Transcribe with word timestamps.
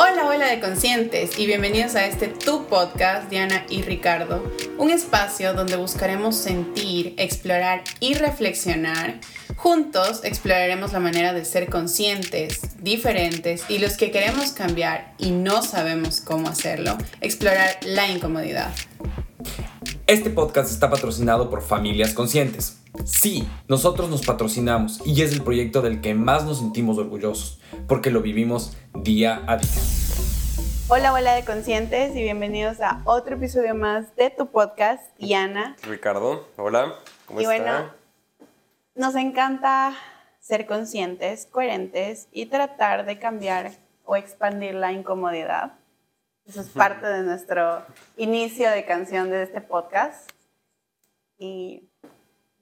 Hola, 0.00 0.28
hola 0.28 0.46
de 0.46 0.60
conscientes 0.60 1.36
y 1.40 1.46
bienvenidos 1.46 1.96
a 1.96 2.06
este 2.06 2.28
Tu 2.28 2.66
Podcast, 2.66 3.28
Diana 3.30 3.66
y 3.68 3.82
Ricardo, 3.82 4.44
un 4.78 4.90
espacio 4.90 5.54
donde 5.54 5.74
buscaremos 5.74 6.36
sentir, 6.36 7.14
explorar 7.16 7.82
y 7.98 8.14
reflexionar. 8.14 9.18
Juntos 9.56 10.20
exploraremos 10.22 10.92
la 10.92 11.00
manera 11.00 11.32
de 11.32 11.44
ser 11.44 11.68
conscientes, 11.68 12.76
diferentes 12.80 13.64
y 13.68 13.80
los 13.80 13.96
que 13.96 14.12
queremos 14.12 14.52
cambiar 14.52 15.14
y 15.18 15.32
no 15.32 15.62
sabemos 15.62 16.20
cómo 16.20 16.48
hacerlo, 16.48 16.96
explorar 17.20 17.78
la 17.82 18.08
incomodidad. 18.08 18.72
Este 20.06 20.30
podcast 20.30 20.70
está 20.70 20.88
patrocinado 20.90 21.50
por 21.50 21.60
Familias 21.60 22.14
Conscientes. 22.14 22.76
Sí, 23.04 23.48
nosotros 23.68 24.10
nos 24.10 24.24
patrocinamos 24.26 25.00
y 25.06 25.22
es 25.22 25.32
el 25.32 25.42
proyecto 25.42 25.82
del 25.82 26.00
que 26.00 26.14
más 26.14 26.44
nos 26.44 26.58
sentimos 26.58 26.98
orgullosos, 26.98 27.60
porque 27.86 28.10
lo 28.10 28.20
vivimos 28.20 28.76
día 28.94 29.42
a 29.46 29.56
día. 29.56 29.70
Hola, 30.88 31.12
hola 31.12 31.34
de 31.34 31.44
conscientes 31.44 32.16
y 32.16 32.22
bienvenidos 32.22 32.80
a 32.80 33.02
otro 33.04 33.36
episodio 33.36 33.74
más 33.74 34.14
de 34.16 34.30
tu 34.30 34.50
podcast, 34.50 35.16
Diana. 35.18 35.76
Ricardo, 35.82 36.48
hola, 36.56 36.94
¿cómo 37.26 37.40
y 37.40 37.44
bueno, 37.44 37.90
nos 38.94 39.14
encanta 39.14 39.94
ser 40.40 40.66
conscientes, 40.66 41.46
coherentes 41.46 42.28
y 42.32 42.46
tratar 42.46 43.04
de 43.04 43.18
cambiar 43.18 43.72
o 44.04 44.16
expandir 44.16 44.74
la 44.74 44.92
incomodidad. 44.92 45.72
Eso 46.46 46.62
es 46.62 46.68
parte 46.68 47.06
de 47.06 47.22
nuestro 47.22 47.84
inicio 48.16 48.70
de 48.70 48.86
canción 48.86 49.28
de 49.28 49.42
este 49.42 49.60
podcast. 49.60 50.30
Y 51.38 51.87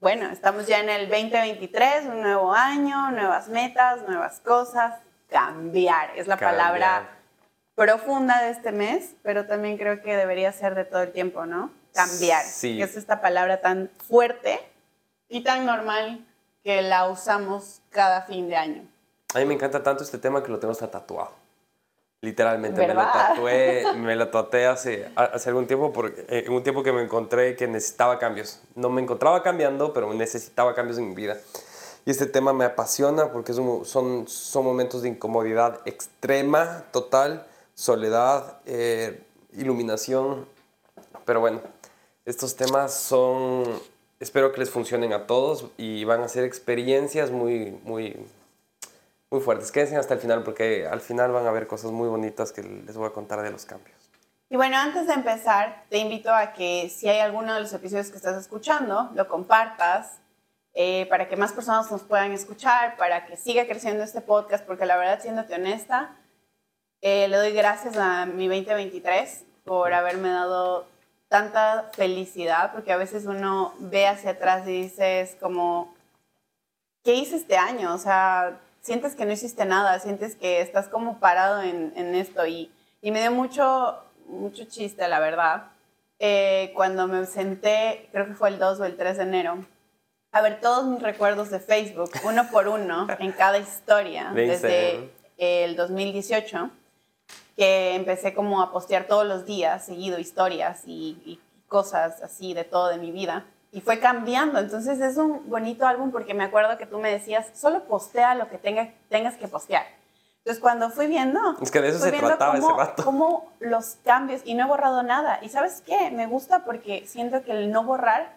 bueno, 0.07 0.31
estamos 0.31 0.69
ya 0.69 0.79
en 0.79 0.89
el 0.89 1.09
2023, 1.09 2.05
un 2.05 2.23
nuevo 2.23 2.53
año, 2.53 3.11
nuevas 3.11 3.49
metas, 3.49 4.07
nuevas 4.07 4.39
cosas. 4.39 5.01
Cambiar 5.29 6.13
es 6.15 6.29
la 6.29 6.37
palabra 6.37 7.09
profunda 7.75 8.41
de 8.41 8.51
este 8.51 8.71
mes, 8.71 9.17
pero 9.25 9.49
también 9.49 9.77
creo 9.77 10.01
que 10.03 10.17
debería 10.17 10.53
ser 10.53 10.77
de 10.77 10.85
todo 10.85 11.03
el 11.03 11.11
tiempo, 11.11 11.45
¿no? 11.45 11.73
Cambiar. 11.93 12.45
Sí. 12.45 12.77
Que 12.77 12.85
es 12.85 12.97
esta 12.97 13.21
palabra 13.21 13.61
tan 13.61 13.91
fuerte 14.07 14.61
y 15.29 15.43
tan 15.43 15.67
normal 15.67 16.25
que 16.63 16.83
la 16.83 17.09
usamos 17.11 17.81
cada 17.91 18.23
fin 18.23 18.49
de 18.49 18.55
año. 18.55 18.89
A 19.35 19.41
mí 19.41 19.45
me 19.45 19.55
encanta 19.55 19.83
tanto 19.83 20.05
este 20.05 20.19
tema 20.19 20.41
que 20.41 20.53
lo 20.53 20.61
tengo 20.61 20.71
hasta 20.71 20.89
tatuado. 20.89 21.33
Literalmente, 22.27 22.85
me 22.85 22.93
lo 22.93 23.03
tatué, 23.03 23.85
me 23.97 24.17
lo 24.17 24.29
tatué 24.31 24.67
hace, 24.67 25.09
hace 25.15 25.49
algún 25.49 25.69
tiempo, 25.69 25.93
porque, 25.93 26.27
eh, 26.29 26.47
un 26.51 26.61
tiempo 26.65 26.83
que 26.83 26.91
me 26.91 27.01
encontré 27.01 27.55
que 27.55 27.69
necesitaba 27.69 28.19
cambios. 28.19 28.61
No 28.75 28.91
me 28.91 29.01
encontraba 29.01 29.45
cambiando, 29.45 29.93
pero 29.93 30.13
necesitaba 30.13 30.75
cambios 30.75 30.99
en 30.99 31.11
mi 31.11 31.15
vida. 31.15 31.37
Y 32.05 32.11
este 32.11 32.27
tema 32.27 32.53
me 32.53 32.65
apasiona 32.65 33.31
porque 33.31 33.53
son, 33.53 33.85
son, 33.85 34.27
son 34.27 34.65
momentos 34.65 35.03
de 35.03 35.11
incomodidad 35.11 35.81
extrema, 35.85 36.83
total, 36.91 37.47
soledad, 37.75 38.59
eh, 38.67 39.23
iluminación. 39.57 40.49
Pero 41.27 41.39
bueno, 41.39 41.61
estos 42.25 42.57
temas 42.57 42.93
son, 42.93 43.63
espero 44.19 44.51
que 44.51 44.59
les 44.59 44.71
funcionen 44.71 45.13
a 45.13 45.29
todos 45.29 45.67
y 45.79 46.03
van 46.03 46.23
a 46.23 46.29
ser 46.29 46.43
experiencias 46.43 47.31
muy, 47.31 47.79
muy, 47.85 48.17
muy 49.31 49.41
fuertes. 49.41 49.73
Quédense 49.73 49.97
hasta 49.97 50.15
el 50.15 50.21
final 50.21 50.43
porque 50.43 50.87
al 50.87 51.01
final 51.01 51.33
van 51.33 51.47
a 51.47 51.51
ver 51.51 51.67
cosas 51.67 51.91
muy 51.91 52.09
bonitas 52.09 52.53
que 52.53 52.63
les 52.63 52.97
voy 52.97 53.07
a 53.07 53.13
contar 53.13 53.43
de 53.43 53.51
los 53.51 53.65
cambios. 53.65 54.11
Y 54.49 54.57
bueno, 54.57 54.77
antes 54.77 55.09
de 55.09 55.15
empezar, 55.15 55.85
te 55.89 55.99
invito 55.99 56.33
a 56.33 56.53
que 56.53 56.89
si 56.89 57.09
hay 57.09 57.19
alguno 57.19 57.55
de 57.55 57.61
los 57.61 57.73
episodios 57.73 58.11
que 58.11 58.17
estás 58.17 58.37
escuchando, 58.37 59.11
lo 59.15 59.27
compartas 59.27 60.19
eh, 60.73 61.07
para 61.07 61.29
que 61.29 61.37
más 61.37 61.53
personas 61.53 61.91
nos 61.91 62.03
puedan 62.03 62.31
escuchar, 62.33 62.97
para 62.97 63.27
que 63.27 63.37
siga 63.37 63.67
creciendo 63.67 64.05
este 64.05 64.21
podcast, 64.21 64.65
porque 64.65 64.87
la 64.87 64.97
verdad, 64.97 65.21
siéndote 65.21 65.55
honesta, 65.55 66.17
eh, 67.01 67.27
le 67.29 67.37
doy 67.37 67.53
gracias 67.53 67.97
a 67.97 68.27
mi 68.27 68.47
2023 68.47 69.45
por 69.65 69.93
haberme 69.93 70.29
dado 70.29 70.87
tanta 71.29 71.91
felicidad, 71.95 72.73
porque 72.73 72.93
a 72.93 72.97
veces 72.97 73.27
uno 73.27 73.75
ve 73.79 74.07
hacia 74.07 74.33
atrás 74.33 74.69
y 74.69 74.83
dices 74.83 75.37
como, 75.41 75.95
¿qué 77.03 77.15
hice 77.15 77.37
este 77.37 77.57
año? 77.57 77.95
O 77.95 77.99
sea, 77.99 78.61
sientes 78.87 79.17
que 79.17 79.27
no 79.27 79.33
hiciste 79.33 79.65
nada, 79.65 79.99
sientes 79.99 80.37
que 80.37 80.61
estás 80.61 80.87
como 80.87 81.19
parado 81.19 81.61
en, 81.61 81.93
en 81.97 82.15
esto. 82.15 82.47
Y, 82.47 82.71
y, 83.03 83.11
me 83.11 83.21
dio 83.21 83.33
mucho, 83.33 83.99
mucho 84.29 84.65
chiste, 84.65 85.09
la 85.09 85.19
verdad, 85.19 85.65
eh, 86.21 86.71
cuando 86.75 87.09
me 87.09 87.27
senté, 87.27 88.09
creo 88.13 88.27
que 88.27 88.35
fue 88.35 88.49
el 88.49 88.61
2 88.61 88.81
o 88.81 88.85
el 88.85 88.97
3 88.97 89.17
de 89.17 89.23
enero, 89.25 89.65
a 90.31 90.41
ver 90.41 90.61
todos 90.61 90.87
mis 90.87 91.03
recuerdos 91.03 91.51
de 91.51 91.59
Facebook, 91.59 92.11
uno 92.25 92.49
por 92.49 92.69
uno, 92.69 93.09
en 93.19 93.33
cada 93.33 93.59
historia, 93.59 94.31
desde 94.33 95.11
el 95.37 95.75
2018, 95.75 96.71
que 97.57 97.97
empecé 97.97 98.35
como 98.35 98.63
a 98.63 98.71
postear 98.71 99.09
todos 99.09 99.27
los 99.27 99.47
días, 99.47 99.85
seguido 99.85 100.21
historias 100.21 100.83
y, 100.87 101.19
y 101.25 101.41
cosas 101.67 102.23
así 102.23 102.55
de 102.55 102.63
todo 102.63 102.89
de 102.89 102.99
mi 102.99 103.11
vida 103.11 103.47
y 103.77 103.83
fue 103.83 104.01
cambiando. 104.01 104.59
Entonces 104.59 104.99
es 105.03 105.19
un 105.19 105.51
bonito 105.51 105.87
álbum 105.87 106.11
porque 106.11 106.33
me 106.33 106.45
acuerdo 106.45 106.79
que 106.79 106.87
tú 106.87 106.99
me 106.99 107.13
decías, 107.13 107.47
solo 107.53 107.85
postea 107.85 108.35
lo 108.35 108.49
que 108.49 108.57
tenga, 108.57 108.95
tengas 109.11 109.35
que 109.35 109.49
postear. 109.49 109.85
Entonces 110.39 110.63
cuando 110.63 110.89
fui 110.89 111.09
viendo... 111.09 111.39
Es 111.61 111.71
que 111.71 111.83
de 111.83 111.91
eso 111.91 111.99
se 111.99 112.11
trataba 112.11 112.55
cómo, 112.55 112.71
ese 112.71 112.79
rato. 112.79 113.05
Cómo 113.05 113.53
los 113.61 113.99
cambios, 114.03 114.41
y 114.47 114.55
no 114.55 114.65
he 114.65 114.67
borrado 114.67 115.03
nada. 115.03 115.41
Y 115.43 115.51
sabes 115.51 115.83
qué, 115.85 116.11
me 116.11 116.27
gusta 116.27 116.65
porque 116.65 117.05
siento 117.07 117.45
que 117.45 117.53
el 117.53 117.71
no 117.71 117.85
borrar 117.85 118.33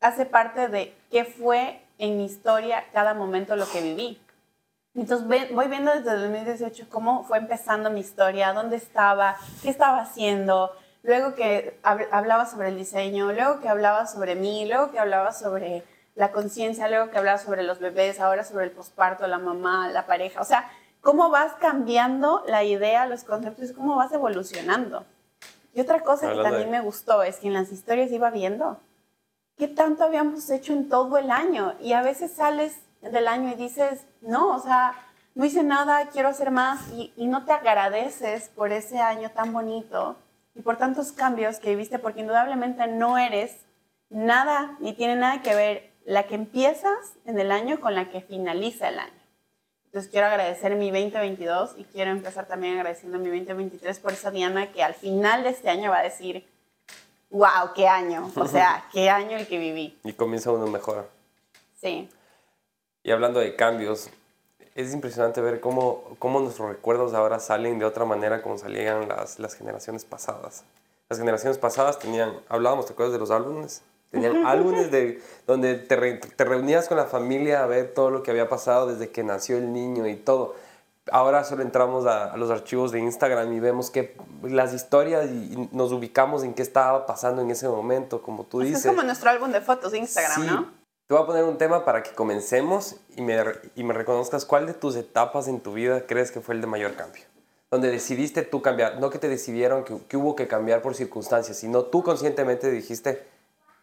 hace 0.00 0.26
parte 0.26 0.66
de 0.66 0.92
qué 1.12 1.24
fue 1.26 1.80
en 1.98 2.16
mi 2.16 2.24
historia 2.24 2.82
cada 2.92 3.14
momento 3.14 3.54
lo 3.54 3.70
que 3.70 3.82
viví. 3.82 4.20
Entonces 4.96 5.28
voy 5.54 5.68
viendo 5.68 5.92
desde 5.92 6.10
el 6.10 6.22
2018 6.22 6.86
cómo 6.90 7.22
fue 7.22 7.38
empezando 7.38 7.88
mi 7.88 8.00
historia, 8.00 8.52
dónde 8.52 8.78
estaba, 8.78 9.36
qué 9.62 9.70
estaba 9.70 10.00
haciendo, 10.00 10.72
luego 11.02 11.34
que 11.34 11.78
hablaba 11.82 12.46
sobre 12.46 12.68
el 12.68 12.76
diseño, 12.76 13.32
luego 13.32 13.60
que 13.60 13.68
hablaba 13.68 14.06
sobre 14.06 14.34
mí, 14.34 14.66
luego 14.66 14.90
que 14.90 14.98
hablaba 14.98 15.32
sobre 15.32 15.82
la 16.14 16.30
conciencia, 16.30 16.88
luego 16.88 17.10
que 17.10 17.18
hablaba 17.18 17.38
sobre 17.38 17.62
los 17.62 17.80
bebés, 17.80 18.20
ahora 18.20 18.44
sobre 18.44 18.66
el 18.66 18.70
posparto, 18.70 19.26
la 19.26 19.38
mamá, 19.38 19.88
la 19.88 20.06
pareja. 20.06 20.40
O 20.40 20.44
sea, 20.44 20.70
cómo 21.00 21.30
vas 21.30 21.54
cambiando 21.54 22.44
la 22.46 22.64
idea, 22.64 23.06
los 23.06 23.24
conceptos, 23.24 23.72
cómo 23.72 23.96
vas 23.96 24.12
evolucionando. 24.12 25.04
Y 25.74 25.80
otra 25.80 26.00
cosa 26.00 26.32
que 26.32 26.42
también 26.42 26.70
me 26.70 26.80
gustó 26.80 27.22
es 27.22 27.38
que 27.38 27.46
en 27.46 27.54
las 27.54 27.72
historias 27.72 28.10
iba 28.12 28.30
viendo 28.30 28.78
qué 29.56 29.68
tanto 29.68 30.04
habíamos 30.04 30.48
hecho 30.50 30.72
en 30.72 30.88
todo 30.88 31.16
el 31.18 31.30
año. 31.30 31.74
Y 31.80 31.94
a 31.94 32.02
veces 32.02 32.32
sales 32.32 32.76
del 33.00 33.26
año 33.26 33.50
y 33.50 33.54
dices, 33.54 34.04
no, 34.20 34.54
o 34.54 34.58
sea, 34.60 34.94
no 35.34 35.46
hice 35.46 35.62
nada, 35.62 36.08
quiero 36.12 36.28
hacer 36.28 36.50
más. 36.50 36.88
Y, 36.92 37.12
y 37.16 37.26
no 37.26 37.46
te 37.46 37.52
agradeces 37.52 38.50
por 38.50 38.70
ese 38.70 39.00
año 39.00 39.30
tan 39.30 39.52
bonito 39.52 40.16
y 40.54 40.62
por 40.62 40.76
tantos 40.76 41.12
cambios 41.12 41.58
que 41.58 41.70
viviste, 41.70 41.98
porque 41.98 42.20
indudablemente 42.20 42.86
no 42.86 43.18
eres 43.18 43.56
nada 44.10 44.76
ni 44.80 44.92
tiene 44.92 45.16
nada 45.16 45.42
que 45.42 45.54
ver 45.54 45.92
la 46.04 46.24
que 46.24 46.34
empiezas 46.34 47.14
en 47.24 47.38
el 47.38 47.52
año 47.52 47.80
con 47.80 47.94
la 47.94 48.10
que 48.10 48.20
finaliza 48.20 48.88
el 48.88 48.98
año. 48.98 49.22
Entonces 49.86 50.10
quiero 50.10 50.26
agradecer 50.26 50.74
mi 50.74 50.90
2022 50.90 51.74
y 51.76 51.84
quiero 51.84 52.10
empezar 52.10 52.46
también 52.46 52.76
agradeciendo 52.76 53.18
mi 53.18 53.28
2023 53.28 53.98
por 54.00 54.12
esa 54.12 54.30
Diana 54.30 54.72
que 54.72 54.82
al 54.82 54.94
final 54.94 55.42
de 55.42 55.50
este 55.50 55.68
año 55.68 55.90
va 55.90 55.98
a 55.98 56.02
decir, 56.02 56.46
wow, 57.30 57.72
qué 57.74 57.88
año, 57.88 58.30
o 58.34 58.46
sea, 58.46 58.86
qué 58.92 59.10
año 59.10 59.36
el 59.36 59.46
que 59.46 59.58
viví. 59.58 59.98
Y 60.04 60.14
comienza 60.14 60.50
uno 60.50 60.66
mejor. 60.66 61.10
Sí. 61.78 62.08
Y 63.02 63.10
hablando 63.10 63.40
de 63.40 63.54
cambios, 63.54 64.10
es 64.74 64.92
impresionante 64.92 65.40
ver 65.40 65.60
cómo, 65.60 66.02
cómo 66.18 66.40
nuestros 66.40 66.68
recuerdos 66.68 67.14
ahora 67.14 67.38
salen 67.40 67.78
de 67.78 67.84
otra 67.84 68.04
manera 68.04 68.42
como 68.42 68.58
salían 68.58 69.08
las, 69.08 69.38
las 69.38 69.54
generaciones 69.54 70.04
pasadas. 70.04 70.64
Las 71.08 71.18
generaciones 71.18 71.58
pasadas 71.58 71.98
tenían, 71.98 72.32
hablábamos, 72.48 72.86
¿te 72.86 72.94
acuerdas 72.94 73.12
de 73.12 73.18
los 73.18 73.30
álbumes? 73.30 73.82
Tenían 74.10 74.46
álbumes 74.46 74.90
de, 74.90 75.22
donde 75.46 75.74
te, 75.74 75.96
te, 76.14 76.44
reunías 76.44 76.88
con 76.88 76.96
la 76.96 77.04
familia 77.04 77.62
a 77.62 77.66
ver 77.66 77.92
todo 77.92 78.10
lo 78.10 78.22
que 78.22 78.30
había 78.30 78.48
pasado 78.48 78.86
desde 78.86 79.10
que 79.10 79.22
nació 79.22 79.58
el 79.58 79.72
niño 79.72 80.06
y 80.06 80.16
todo. 80.16 80.54
Ahora 81.10 81.44
solo 81.44 81.62
entramos 81.62 82.06
a, 82.06 82.36
los 82.36 82.50
archivos 82.50 82.92
de 82.92 83.00
Instagram 83.00 83.52
y 83.52 83.60
vemos 83.60 83.90
que 83.90 84.16
las 84.42 84.72
historias 84.72 85.26
y, 85.30 85.68
nos 85.72 85.92
ubicamos 85.92 86.44
en 86.44 86.54
qué 86.54 86.62
estaba 86.62 87.06
pasando 87.06 87.42
en 87.42 87.50
ese 87.50 87.68
momento, 87.68 88.22
como 88.22 88.44
tú 88.44 88.60
dices. 88.60 88.84
Es 88.84 88.90
como 88.90 89.02
nuestro 89.02 89.28
álbum 89.28 89.50
de 89.50 89.60
fotos 89.60 89.92
de 89.92 89.98
Instagram, 89.98 90.46
¿no? 90.46 90.81
Te 91.12 91.16
voy 91.16 91.24
a 91.24 91.26
poner 91.26 91.44
un 91.44 91.58
tema 91.58 91.84
para 91.84 92.02
que 92.02 92.12
comencemos 92.12 92.96
y 93.16 93.20
me, 93.20 93.36
y 93.74 93.84
me 93.84 93.92
reconozcas 93.92 94.46
cuál 94.46 94.64
de 94.64 94.72
tus 94.72 94.96
etapas 94.96 95.46
en 95.46 95.60
tu 95.60 95.74
vida 95.74 96.06
crees 96.06 96.32
que 96.32 96.40
fue 96.40 96.54
el 96.54 96.62
de 96.62 96.66
mayor 96.66 96.94
cambio. 96.94 97.22
Donde 97.70 97.90
decidiste 97.90 98.40
tú 98.40 98.62
cambiar, 98.62 98.98
no 98.98 99.10
que 99.10 99.18
te 99.18 99.28
decidieron 99.28 99.84
que, 99.84 99.98
que 100.06 100.16
hubo 100.16 100.34
que 100.34 100.48
cambiar 100.48 100.80
por 100.80 100.94
circunstancias, 100.94 101.58
sino 101.58 101.84
tú 101.84 102.02
conscientemente 102.02 102.70
dijiste, 102.70 103.28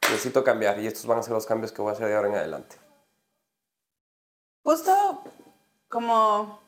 necesito 0.09 0.43
cambiar 0.43 0.79
y 0.79 0.87
estos 0.87 1.05
van 1.05 1.19
a 1.19 1.21
ser 1.21 1.33
los 1.33 1.45
cambios 1.45 1.71
que 1.71 1.83
voy 1.83 1.91
a 1.91 1.93
hacer 1.93 2.07
de 2.07 2.15
ahora 2.15 2.29
en 2.29 2.35
adelante. 2.35 2.77
Justo 4.63 5.21
como, 5.87 6.59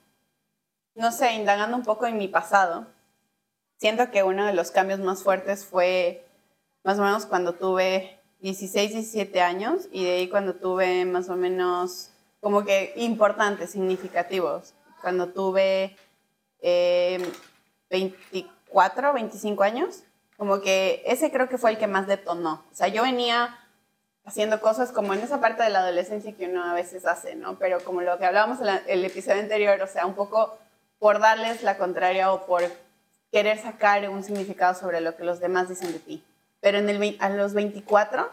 no 0.94 1.12
sé, 1.12 1.34
indagando 1.34 1.76
un 1.76 1.84
poco 1.84 2.06
en 2.06 2.20
mi 2.20 2.28
pasado, 2.28 2.86
siento 3.78 4.12
que 4.12 4.22
uno 4.22 4.46
de 4.46 4.54
los 4.54 4.70
cambios 4.70 5.00
más 5.00 5.24
fuertes 5.24 5.66
fue 5.66 6.24
más 6.84 7.00
o 7.00 7.02
menos 7.02 7.26
cuando 7.26 7.56
tuve 7.56 8.21
16, 8.42 8.92
17 8.92 9.42
años 9.42 9.88
y 9.92 10.04
de 10.04 10.12
ahí 10.12 10.30
cuando 10.30 10.56
tuve 10.56 11.06
más 11.06 11.30
o 11.30 11.36
menos 11.36 12.10
como 12.40 12.66
que 12.66 12.94
importantes, 12.96 13.72
significativos. 13.72 14.74
Cuando 15.02 15.30
tuve 15.30 15.96
eh, 16.62 17.20
24, 17.92 19.14
25 19.14 19.64
años. 19.64 20.04
Como 20.38 20.62
que 20.62 21.04
ese 21.06 21.32
creo 21.32 21.50
que 21.50 21.60
fue 21.60 21.72
el 21.72 21.78
que 21.78 21.86
más 21.86 22.08
detonó. 22.08 22.66
O 22.72 22.76
sea, 22.76 22.88
yo 22.88 23.04
venía 23.04 23.60
haciendo 24.26 24.60
cosas 24.60 24.92
como 24.92 25.14
en 25.14 25.20
esa 25.20 25.40
parte 25.40 25.62
de 25.62 25.70
la 25.70 25.80
adolescencia 25.80 26.36
que 26.36 26.48
uno 26.48 26.64
a 26.64 26.74
veces 26.74 27.06
hace, 27.06 27.36
¿no? 27.36 27.60
Pero 27.60 27.84
como 27.84 28.02
lo 28.02 28.18
que 28.18 28.26
hablábamos 28.26 28.60
en 28.62 28.82
el 28.88 29.06
episodio 29.06 29.42
anterior, 29.42 29.80
o 29.82 29.88
sea, 29.88 30.08
un 30.08 30.16
poco 30.16 30.58
por 30.98 31.20
darles 31.20 31.62
la 31.62 31.78
contraria 31.78 32.32
o 32.32 32.46
por 32.46 32.64
querer 33.32 33.60
sacar 33.60 34.08
un 34.10 34.24
significado 34.24 34.74
sobre 34.74 35.02
lo 35.02 35.16
que 35.16 35.24
los 35.24 35.40
demás 35.40 35.70
dicen 35.70 35.92
de 35.92 36.00
ti. 36.00 36.24
Pero 36.62 36.78
en 36.78 36.90
el, 36.90 37.18
a 37.20 37.30
los 37.30 37.54
24 37.54 38.30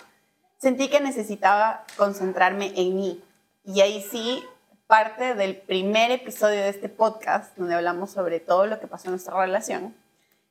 sentí 0.59 0.89
que 0.89 1.01
necesitaba 1.01 1.85
concentrarme 1.97 2.73
en 2.77 2.97
mí. 2.97 3.25
Y 3.65 3.81
ahí 3.81 4.07
sí, 4.09 4.45
parte 4.87 5.35
del 5.35 5.57
primer 5.57 6.11
episodio 6.11 6.61
de 6.61 6.69
este 6.69 6.89
podcast, 6.89 7.57
donde 7.57 7.75
hablamos 7.75 8.11
sobre 8.11 8.41
todo 8.41 8.67
lo 8.67 8.81
que 8.81 8.87
pasó 8.87 9.09
en 9.09 9.13
nuestra 9.13 9.39
relación 9.39 9.95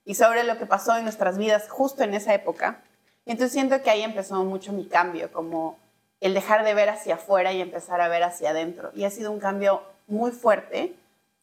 y 0.06 0.16
sobre 0.16 0.44
lo 0.44 0.58
que 0.58 0.66
pasó 0.66 0.96
en 0.96 1.04
nuestras 1.04 1.38
vidas 1.38 1.68
justo 1.70 2.04
en 2.04 2.14
esa 2.14 2.34
época. 2.34 2.82
Entonces 3.26 3.52
siento 3.52 3.82
que 3.82 3.90
ahí 3.90 4.04
empezó 4.04 4.44
mucho 4.44 4.72
mi 4.72 4.86
cambio, 4.86 5.32
como 5.32 5.78
el 6.22 6.34
dejar 6.34 6.64
de 6.64 6.74
ver 6.74 6.90
hacia 6.90 7.16
afuera 7.16 7.52
y 7.52 7.62
empezar 7.62 8.00
a 8.00 8.08
ver 8.08 8.24
hacia 8.24 8.52
adentro. 8.52 8.92
Y 8.96 9.04
ha 9.04 9.10
sido 9.10 9.32
un 9.32 9.40
cambio 9.40 9.82
muy 10.08 10.32
fuerte, 10.32 10.96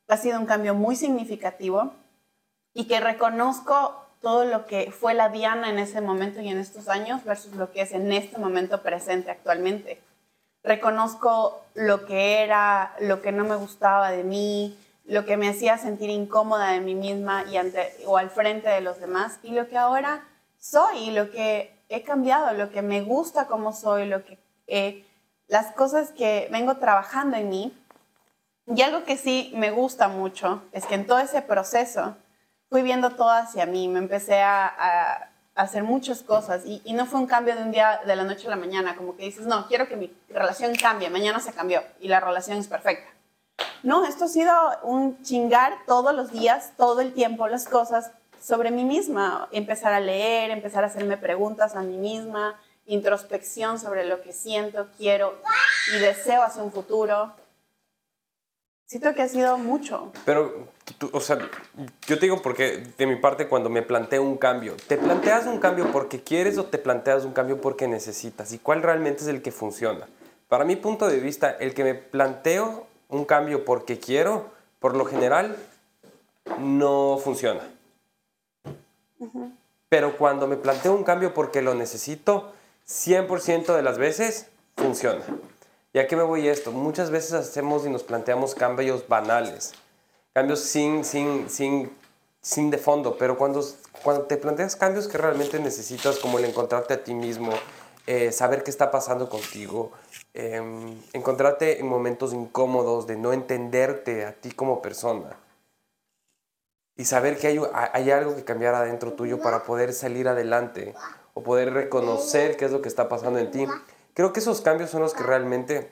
ha 0.09 0.17
sido 0.17 0.39
un 0.39 0.47
cambio 0.47 0.75
muy 0.75 0.97
significativo 0.97 1.93
y 2.73 2.87
que 2.87 3.01
reconozco 3.01 4.04
todo 4.25 4.45
lo 4.47 4.67
que 4.67 4.91
fue 4.91 5.15
la 5.15 5.29
Diana 5.29 5.69
en 5.69 5.79
ese 5.79 6.01
momento 6.01 6.41
y 6.41 6.49
en 6.49 6.59
estos 6.59 6.89
años 6.89 7.23
versus 7.25 7.55
lo 7.55 7.71
que 7.71 7.83
es 7.83 7.93
en 7.93 8.11
este 8.11 8.39
momento 8.39 8.83
presente 8.83 9.31
actualmente. 9.31 10.01
Reconozco 10.65 11.63
lo 11.75 12.07
que 12.07 12.43
era, 12.43 12.97
lo 13.01 13.21
que 13.21 13.31
no 13.31 13.45
me 13.45 13.55
gustaba 13.55 14.11
de 14.11 14.25
mí, 14.25 14.77
lo 15.05 15.27
que 15.27 15.37
me 15.37 15.49
hacía 15.49 15.77
sentir 15.77 16.09
incómoda 16.09 16.73
de 16.73 16.81
mí 16.81 16.95
misma 16.95 17.45
y 17.45 17.59
ante, 17.59 17.93
o 18.07 18.17
al 18.17 18.31
frente 18.31 18.71
de 18.71 18.81
los 18.81 18.99
demás 18.99 19.39
y 19.43 19.53
lo 19.53 19.69
que 19.69 19.77
ahora 19.77 20.27
soy, 20.59 21.11
lo 21.11 21.31
que 21.31 21.77
he 21.91 22.03
cambiado, 22.03 22.55
lo 22.55 22.71
que 22.71 22.81
me 22.81 23.03
gusta 23.03 23.47
como 23.47 23.75
soy, 23.75 24.07
lo 24.07 24.25
que 24.25 24.39
las 25.49 25.73
cosas 25.73 26.13
que 26.13 26.49
vengo 26.51 26.79
trabajando 26.79 27.37
en 27.37 27.51
mí. 27.51 27.79
Y 28.75 28.81
algo 28.81 29.05
que 29.05 29.19
sí 29.19 29.53
me 29.55 29.71
gusta 29.71 30.09
mucho 30.09 30.63
es 30.73 30.87
que 30.87 30.95
en 30.95 31.07
todo 31.07 31.19
ese 31.19 31.43
proceso 31.43 32.17
fui 32.75 32.83
viendo 32.83 33.11
todo 33.11 33.31
hacia 33.31 33.67
mí, 33.67 33.87
me 33.87 34.01
empecé 34.01 34.43
a, 34.43 35.31
hacer 35.55 35.85
muchas 35.85 36.25
cosas 36.25 36.63
y, 36.67 36.83
y, 36.85 36.93
no 36.93 37.07
fue 37.07 37.21
un 37.21 37.29
cambio 37.29 37.55
de 37.55 37.63
un 37.63 37.71
día 37.71 38.01
de 38.05 38.17
la 38.17 38.25
noche 38.25 38.49
a 38.49 38.51
la 38.51 38.57
mañana, 38.57 38.97
como 38.97 39.17
que 39.17 39.27
dices, 39.27 39.47
no, 39.47 39.69
quiero 39.69 39.87
que 39.87 39.95
mi 39.95 40.13
relación 40.29 40.75
cambie, 40.75 41.09
mañana 41.09 41.39
se 41.39 41.53
cambió 41.53 41.85
y 42.01 42.09
la 42.09 42.19
relación 42.19 42.59
es 42.59 42.67
perfecta. 42.67 43.09
No, 43.85 44.05
esto 44.05 44.25
ha 44.25 44.29
sido 44.29 44.53
un 44.83 45.23
chingar 45.23 45.73
todos 45.87 46.13
los 46.13 46.33
días, 46.33 46.73
todo 46.77 47.01
el 47.01 47.13
tiempo, 47.13 47.47
las 47.47 47.69
cosas 47.69 48.11
sobre 48.43 48.73
mí 48.73 48.83
misma, 48.83 49.49
empezar 49.53 49.93
a 49.93 50.01
leer, 50.01 50.51
empezar 50.51 50.83
a 50.83 50.89
hacerme 50.89 51.17
preguntas 51.17 51.77
a 51.77 51.83
mí 51.83 51.97
misma, 51.97 52.59
introspección 52.87 53.79
sobre 53.79 54.05
lo 54.05 54.21
que 54.21 54.33
siento, 54.33 54.89
quiero 54.99 55.39
y 55.95 56.01
deseo 56.01 56.43
hacia 56.43 56.65
un 56.65 56.73
futuro. 56.73 57.37
Siento 58.95 59.13
que 59.13 59.23
ha 59.23 59.29
sido 59.29 59.59
mucho. 59.59 60.13
Pero, 60.25 60.69
o 61.11 61.19
sea, 61.19 61.37
yo 62.07 62.17
te 62.17 62.27
digo 62.27 62.41
porque 62.41 62.87
de 62.97 63.09
mi 63.09 63.17
parte 63.17 63.49
cuando 63.49 63.69
me 63.69 63.83
planteo 63.83 64.23
un 64.23 64.37
cambio, 64.37 64.77
¿te 64.87 64.97
planteas 64.97 65.47
un 65.47 65.59
cambio 65.59 65.91
porque 65.91 66.23
quieres 66.23 66.59
o 66.59 66.67
te 66.67 66.79
planteas 66.79 67.25
un 67.25 67.33
cambio 67.33 67.61
porque 67.61 67.89
necesitas? 67.89 68.53
¿Y 68.53 68.61
cuál 68.61 68.85
realmente 68.85 69.23
es 69.23 69.27
el 69.27 69.43
que 69.43 69.51
funciona? 69.51 70.07
Para 70.47 70.65
mi 70.65 70.77
punto 70.77 71.09
de 71.09 71.19
vista, 71.19 71.51
el 71.51 71.75
que 71.75 71.83
me 71.83 71.95
planteo 71.95 72.87
un 73.09 73.25
cambio 73.25 73.65
porque 73.65 73.99
quiero, 73.99 74.53
por 74.79 74.97
lo 74.97 75.07
general, 75.07 75.57
no 76.61 77.19
funciona. 77.19 77.63
Pero 79.89 80.17
cuando 80.17 80.47
me 80.47 80.57
planteo 80.57 80.95
un 80.95 81.03
cambio 81.03 81.35
porque 81.35 81.63
lo 81.63 81.75
necesito, 81.75 82.53
100% 82.87 83.75
de 83.75 83.83
las 83.83 83.99
veces 83.99 84.47
funciona. 84.77 85.25
¿Y 85.95 86.01
a 86.01 86.09
qué 86.09 86.17
me 86.17 86.25
voy 86.25 86.49
esto? 86.49 86.73
Muchas 86.73 87.13
veces 87.13 87.35
hacemos 87.35 87.87
y 87.87 87.89
nos 87.89 88.03
planteamos 88.03 88.57
cambios 88.57 89.07
banales, 89.07 89.75
cambios 90.33 90.59
sin, 90.59 91.05
sin, 91.05 91.49
sin, 91.49 91.97
sin 92.41 92.69
de 92.73 92.79
fondo, 92.79 93.17
pero 93.17 93.39
cuando, 93.39 93.65
cuando 94.03 94.25
te 94.25 94.37
planteas 94.37 94.75
cambios 94.75 95.07
que 95.07 95.19
realmente 95.19 95.61
necesitas, 95.61 96.19
como 96.19 96.41
el 96.41 96.47
encontrarte 96.47 96.95
a 96.95 97.05
ti 97.05 97.15
mismo, 97.15 97.53
eh, 98.09 98.33
saber 98.33 98.65
qué 98.65 98.73
está 98.73 98.91
pasando 98.91 99.29
contigo, 99.29 99.93
em, 100.35 101.01
encontrarte 101.13 101.79
en 101.79 101.87
momentos 101.87 102.33
incómodos 102.33 103.07
de 103.07 103.17
no 103.17 103.33
entenderte 103.33 104.27
a 104.27 104.33
ti 104.33 104.51
como 104.51 104.83
persona 104.83 105.37
y 106.97 107.05
saber 107.05 107.39
que 107.39 107.47
hay, 107.47 107.61
hay 107.73 108.11
algo 108.11 108.35
que 108.35 108.43
cambiar 108.43 108.75
adentro 108.75 109.13
tuyo 109.13 109.41
para 109.41 109.63
poder 109.63 109.93
salir 109.93 110.27
adelante 110.27 110.93
o 111.35 111.45
poder 111.45 111.73
reconocer 111.73 112.57
qué 112.57 112.65
es 112.65 112.73
lo 112.73 112.83
que 112.83 112.89
está 112.89 113.09
pasando 113.09 113.39
en 113.39 113.53
ti 113.53 113.69
Creo 114.15 114.33
que 114.33 114.41
esos 114.41 114.61
cambios 114.61 114.91
son 114.91 115.03
los 115.03 115.13
que 115.13 115.25
realmente, 115.25 115.91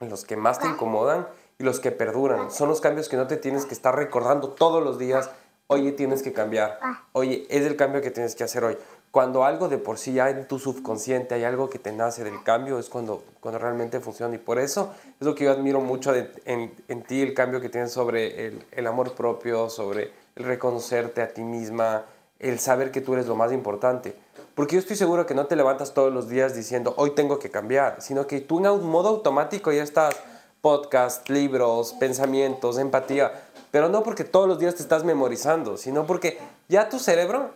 los 0.00 0.24
que 0.24 0.36
más 0.36 0.60
te 0.60 0.68
incomodan 0.68 1.26
y 1.58 1.64
los 1.64 1.80
que 1.80 1.90
perduran. 1.90 2.52
Son 2.52 2.68
los 2.68 2.80
cambios 2.80 3.08
que 3.08 3.16
no 3.16 3.26
te 3.26 3.36
tienes 3.36 3.66
que 3.66 3.74
estar 3.74 3.94
recordando 3.94 4.50
todos 4.50 4.84
los 4.84 4.98
días. 4.98 5.30
Oye, 5.66 5.90
tienes 5.90 6.22
que 6.22 6.32
cambiar. 6.32 6.78
Oye, 7.12 7.44
es 7.50 7.66
el 7.66 7.74
cambio 7.74 8.00
que 8.00 8.12
tienes 8.12 8.36
que 8.36 8.44
hacer 8.44 8.62
hoy. 8.64 8.78
Cuando 9.10 9.44
algo 9.44 9.68
de 9.68 9.78
por 9.78 9.98
sí 9.98 10.12
ya 10.12 10.30
en 10.30 10.46
tu 10.46 10.60
subconsciente 10.60 11.34
hay 11.34 11.42
algo 11.42 11.68
que 11.68 11.80
te 11.80 11.90
nace 11.90 12.22
del 12.22 12.40
cambio, 12.44 12.78
es 12.78 12.88
cuando, 12.88 13.24
cuando 13.40 13.58
realmente 13.58 13.98
funciona. 13.98 14.34
Y 14.36 14.38
por 14.38 14.60
eso 14.60 14.94
es 15.18 15.26
lo 15.26 15.34
que 15.34 15.44
yo 15.44 15.50
admiro 15.50 15.80
mucho 15.80 16.14
en, 16.14 16.72
en, 16.86 17.02
ti, 17.02 17.22
el 17.22 17.34
cambio 17.34 17.60
que 17.60 17.68
tienes 17.68 17.90
sobre 17.90 18.46
el, 18.46 18.64
el 18.70 18.86
amor 18.86 19.14
propio, 19.14 19.70
sobre 19.70 20.12
el 20.36 20.44
reconocerte 20.44 21.20
a 21.20 21.28
ti 21.28 21.42
misma, 21.42 22.04
el 22.38 22.60
saber 22.60 22.92
que 22.92 23.00
tú 23.00 23.14
eres 23.14 23.26
lo 23.26 23.34
más 23.34 23.52
importante. 23.52 24.14
Porque 24.56 24.76
yo 24.76 24.80
estoy 24.80 24.96
seguro 24.96 25.26
que 25.26 25.34
no 25.34 25.46
te 25.46 25.54
levantas 25.54 25.92
todos 25.92 26.10
los 26.10 26.30
días 26.30 26.54
diciendo, 26.54 26.94
hoy 26.96 27.10
tengo 27.10 27.38
que 27.38 27.50
cambiar, 27.50 28.00
sino 28.00 28.26
que 28.26 28.40
tú 28.40 28.56
en 28.58 28.86
modo 28.86 29.10
automático 29.10 29.70
ya 29.70 29.82
estás, 29.82 30.16
podcast, 30.62 31.28
libros, 31.28 31.92
pensamientos, 32.00 32.78
empatía, 32.78 33.32
pero 33.70 33.90
no 33.90 34.02
porque 34.02 34.24
todos 34.24 34.48
los 34.48 34.58
días 34.58 34.74
te 34.74 34.80
estás 34.80 35.04
memorizando, 35.04 35.76
sino 35.76 36.06
porque 36.06 36.38
ya 36.68 36.88
tu 36.88 36.98
cerebro, 36.98 37.50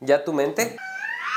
ya 0.00 0.22
tu 0.22 0.34
mente. 0.34 0.76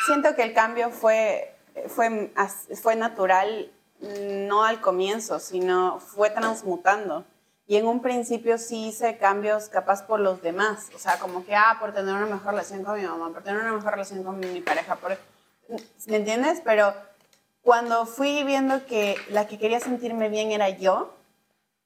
Siento 0.08 0.36
que 0.36 0.44
el 0.44 0.54
cambio 0.54 0.92
fue, 0.92 1.56
fue, 1.88 2.34
fue 2.76 2.98
natural, 2.98 3.72
no 4.02 4.66
al 4.66 4.82
comienzo, 4.82 5.40
sino 5.40 6.02
fue 6.02 6.32
transmutando. 6.32 7.24
Y 7.68 7.78
en 7.78 7.88
un 7.88 8.02
principio 8.02 8.58
sí 8.58 8.88
hice 8.88 9.18
cambios 9.18 9.70
capaz 9.70 10.06
por 10.06 10.20
los 10.20 10.42
demás. 10.42 10.90
O 10.96 11.00
sea, 11.00 11.18
como 11.18 11.44
que, 11.46 11.56
ah, 11.56 11.78
por 11.80 11.94
tener 11.94 12.14
una 12.14 12.28
mejor 12.28 12.52
relación 12.52 12.84
con 12.84 13.00
mi 13.00 13.08
mamá, 13.08 13.32
por 13.32 13.44
tener 13.44 13.62
una 13.62 13.74
mejor 13.74 13.92
relación 13.92 14.24
con 14.24 14.40
mi 14.40 14.62
pareja. 14.62 14.96
Por... 14.98 15.18
¿Me 16.08 16.18
entiendes? 16.18 16.62
Pero 16.64 16.94
cuando 17.62 18.06
fui 18.06 18.44
viendo 18.44 18.86
que 18.86 19.16
la 19.30 19.48
que 19.48 19.58
quería 19.58 19.80
sentirme 19.80 20.30
bien 20.30 20.52
era 20.52 20.70
yo, 20.70 21.16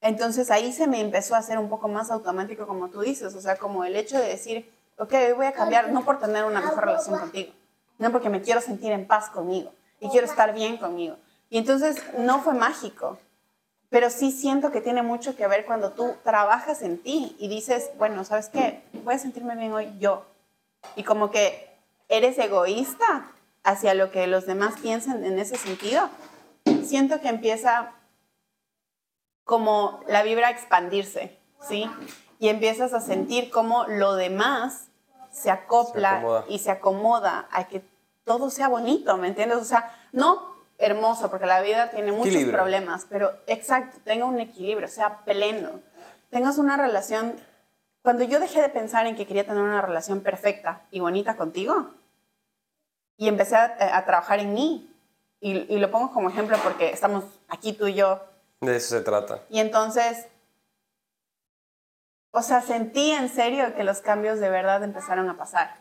entonces 0.01 0.51
ahí 0.51 0.73
se 0.73 0.87
me 0.87 0.99
empezó 0.99 1.35
a 1.35 1.39
hacer 1.39 1.57
un 1.57 1.69
poco 1.69 1.87
más 1.87 2.11
automático, 2.11 2.67
como 2.67 2.89
tú 2.89 2.99
dices. 3.01 3.33
O 3.35 3.41
sea, 3.41 3.55
como 3.55 3.85
el 3.85 3.95
hecho 3.95 4.17
de 4.17 4.27
decir, 4.27 4.69
ok, 4.97 5.13
hoy 5.13 5.33
voy 5.33 5.45
a 5.45 5.53
cambiar, 5.53 5.91
no 5.91 6.03
por 6.03 6.19
tener 6.19 6.43
una 6.43 6.59
mejor 6.59 6.85
relación 6.85 7.17
contigo, 7.17 7.53
no 7.97 8.11
porque 8.11 8.29
me 8.29 8.41
quiero 8.41 8.59
sentir 8.59 8.91
en 8.91 9.07
paz 9.07 9.29
conmigo 9.29 9.71
y 10.01 10.09
quiero 10.09 10.27
estar 10.27 10.53
bien 10.53 10.77
conmigo. 10.77 11.15
Y 11.49 11.57
entonces 11.57 11.97
no 12.17 12.41
fue 12.41 12.53
mágico 12.53 13.17
pero 13.89 14.09
sí 14.09 14.31
siento 14.31 14.71
que 14.71 14.81
tiene 14.81 15.01
mucho 15.01 15.35
que 15.35 15.47
ver 15.47 15.65
cuando 15.65 15.91
tú 15.91 16.15
trabajas 16.23 16.81
en 16.83 16.99
ti 16.99 17.35
y 17.39 17.47
dices, 17.47 17.89
bueno, 17.97 18.23
¿sabes 18.23 18.49
qué? 18.49 18.83
Voy 19.03 19.15
a 19.15 19.19
sentirme 19.19 19.55
bien 19.55 19.73
hoy 19.73 19.91
yo. 19.99 20.25
Y 20.95 21.03
como 21.03 21.31
que 21.31 21.69
eres 22.07 22.37
egoísta 22.37 23.31
hacia 23.63 23.93
lo 23.93 24.11
que 24.11 24.27
los 24.27 24.45
demás 24.45 24.75
piensan 24.81 25.25
en 25.25 25.39
ese 25.39 25.57
sentido. 25.57 26.09
Siento 26.83 27.19
que 27.19 27.29
empieza 27.29 27.93
como 29.43 30.01
la 30.07 30.21
vibra 30.21 30.47
a 30.47 30.51
expandirse, 30.51 31.37
¿sí? 31.67 31.89
Y 32.39 32.49
empiezas 32.49 32.93
a 32.93 33.01
sentir 33.01 33.49
como 33.49 33.85
lo 33.87 34.15
demás 34.15 34.89
se 35.31 35.49
acopla 35.49 36.45
y 36.47 36.59
se 36.59 36.71
acomoda 36.71 37.47
a 37.51 37.67
que 37.67 37.83
todo 38.23 38.51
sea 38.51 38.67
bonito, 38.67 39.17
¿me 39.17 39.27
entiendes? 39.27 39.57
O 39.57 39.65
sea, 39.65 39.95
no 40.11 40.48
hermoso, 40.79 41.29
porque 41.29 41.45
la 41.45 41.61
vida 41.61 41.91
tiene 41.91 42.11
muchos 42.11 42.43
problemas, 42.45 43.05
pero 43.09 43.33
exacto, 43.45 43.97
tenga 44.05 44.25
un 44.25 44.39
equilibrio, 44.39 44.87
sea 44.87 45.19
pleno. 45.25 45.81
Tengas 46.31 46.57
una 46.57 46.77
relación. 46.77 47.35
Cuando 48.01 48.23
yo 48.23 48.39
dejé 48.39 48.61
de 48.61 48.69
pensar 48.69 49.05
en 49.05 49.15
que 49.15 49.27
quería 49.27 49.45
tener 49.45 49.61
una 49.61 49.81
relación 49.81 50.21
perfecta 50.21 50.83
y 50.89 51.01
bonita 51.01 51.35
contigo, 51.35 51.91
y 53.17 53.27
empecé 53.27 53.57
a, 53.57 54.05
trabajar 54.05 54.39
en 54.39 54.53
mí, 54.53 54.95
y, 55.41 55.73
y, 55.73 55.77
lo 55.77 55.91
pongo 55.91 56.11
como 56.13 56.29
ejemplo 56.29 56.57
porque 56.63 56.89
estamos 56.89 57.25
aquí 57.49 57.73
tú 57.73 57.87
y 57.87 57.95
yo. 57.95 58.23
De 58.61 58.77
eso 58.77 58.95
se 58.95 59.01
trata. 59.01 59.41
Y 59.49 59.59
entonces, 59.59 60.27
o 62.31 62.41
sea, 62.41 62.61
sentí 62.61 63.11
en 63.11 63.27
serio 63.27 63.75
que 63.75 63.83
los 63.83 63.99
cambios 63.99 64.39
de 64.39 64.49
verdad 64.49 64.83
empezaron 64.83 65.29
a 65.29 65.37
pasar. 65.37 65.75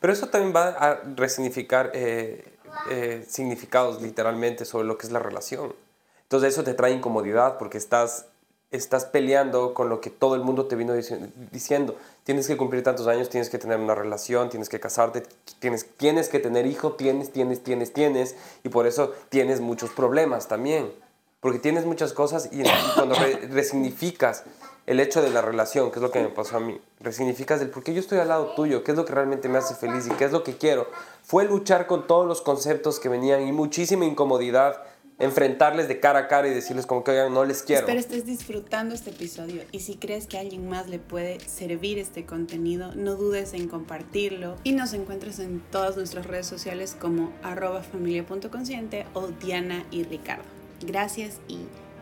Pero 0.00 0.12
eso 0.12 0.28
también 0.28 0.54
va 0.54 0.68
a 0.68 1.00
resignificar 1.16 1.90
eh, 1.94 2.57
eh, 2.90 3.24
significados 3.28 4.02
literalmente 4.02 4.64
sobre 4.64 4.86
lo 4.86 4.98
que 4.98 5.06
es 5.06 5.12
la 5.12 5.18
relación. 5.18 5.74
Entonces 6.22 6.52
eso 6.52 6.64
te 6.64 6.74
trae 6.74 6.92
incomodidad 6.92 7.58
porque 7.58 7.78
estás, 7.78 8.26
estás 8.70 9.06
peleando 9.06 9.72
con 9.72 9.88
lo 9.88 10.00
que 10.00 10.10
todo 10.10 10.34
el 10.34 10.42
mundo 10.42 10.66
te 10.66 10.76
vino 10.76 10.92
diciendo. 10.92 11.96
tienes 12.24 12.46
que 12.46 12.56
cumplir 12.56 12.82
tantos 12.82 13.06
años, 13.06 13.30
tienes 13.30 13.48
que 13.48 13.58
tener 13.58 13.78
una 13.78 13.94
relación, 13.94 14.50
tienes 14.50 14.68
que 14.68 14.78
casarte, 14.78 15.22
tienes, 15.58 15.86
tienes 15.96 16.28
que 16.28 16.38
tener 16.38 16.66
hijo, 16.66 16.92
tienes, 16.92 17.32
tienes, 17.32 17.62
tienes, 17.62 17.92
tienes, 17.92 18.36
y 18.62 18.68
por 18.68 18.86
eso 18.86 19.12
tienes 19.30 19.60
muchos 19.60 19.90
problemas 19.90 20.48
también. 20.48 20.92
Porque 21.40 21.58
tienes 21.58 21.86
muchas 21.86 22.12
cosas 22.12 22.50
y, 22.52 22.62
cuando 22.94 23.14
resignificas 23.50 24.44
el 24.88 25.00
hecho 25.00 25.20
de 25.20 25.28
la 25.28 25.42
relación, 25.42 25.90
que 25.90 25.98
es 25.98 26.02
lo 26.02 26.10
que 26.10 26.20
me 26.20 26.30
pasó 26.30 26.56
a 26.56 26.60
mí, 26.60 26.80
resignificas 26.98 27.60
el 27.60 27.68
por 27.68 27.84
qué 27.84 27.92
yo 27.92 28.00
estoy 28.00 28.18
al 28.18 28.28
lado 28.28 28.54
tuyo, 28.56 28.82
qué 28.82 28.92
es 28.92 28.96
lo 28.96 29.04
que 29.04 29.12
realmente 29.12 29.46
me 29.50 29.58
hace 29.58 29.74
feliz 29.74 30.06
y 30.06 30.10
qué 30.12 30.24
es 30.24 30.32
lo 30.32 30.42
que 30.42 30.56
quiero, 30.56 30.88
fue 31.22 31.44
luchar 31.44 31.86
con 31.86 32.06
todos 32.06 32.26
los 32.26 32.40
conceptos 32.40 32.98
que 32.98 33.10
venían 33.10 33.46
y 33.46 33.52
muchísima 33.52 34.06
incomodidad 34.06 34.82
enfrentarles 35.18 35.88
de 35.88 36.00
cara 36.00 36.20
a 36.20 36.28
cara 36.28 36.48
y 36.48 36.54
decirles 36.54 36.86
como 36.86 37.04
que 37.04 37.12
no 37.28 37.44
les 37.44 37.62
quiero. 37.62 37.80
Espero 37.80 38.00
estés 38.00 38.24
disfrutando 38.24 38.94
este 38.94 39.10
episodio 39.10 39.62
y 39.72 39.80
si 39.80 39.96
crees 39.96 40.26
que 40.26 40.38
a 40.38 40.40
alguien 40.40 40.66
más 40.68 40.88
le 40.88 40.98
puede 40.98 41.38
servir 41.40 41.98
este 41.98 42.24
contenido, 42.24 42.94
no 42.94 43.16
dudes 43.16 43.52
en 43.52 43.68
compartirlo 43.68 44.56
y 44.64 44.72
nos 44.72 44.94
encuentras 44.94 45.38
en 45.38 45.60
todas 45.70 45.96
nuestras 45.98 46.24
redes 46.24 46.46
sociales 46.46 46.96
como 46.98 47.30
arroba 47.42 47.82
familia.consciente 47.82 49.04
o 49.12 49.26
Diana 49.26 49.84
y 49.90 50.04
Ricardo. 50.04 50.44
Gracias 50.80 51.40
y 51.48 51.58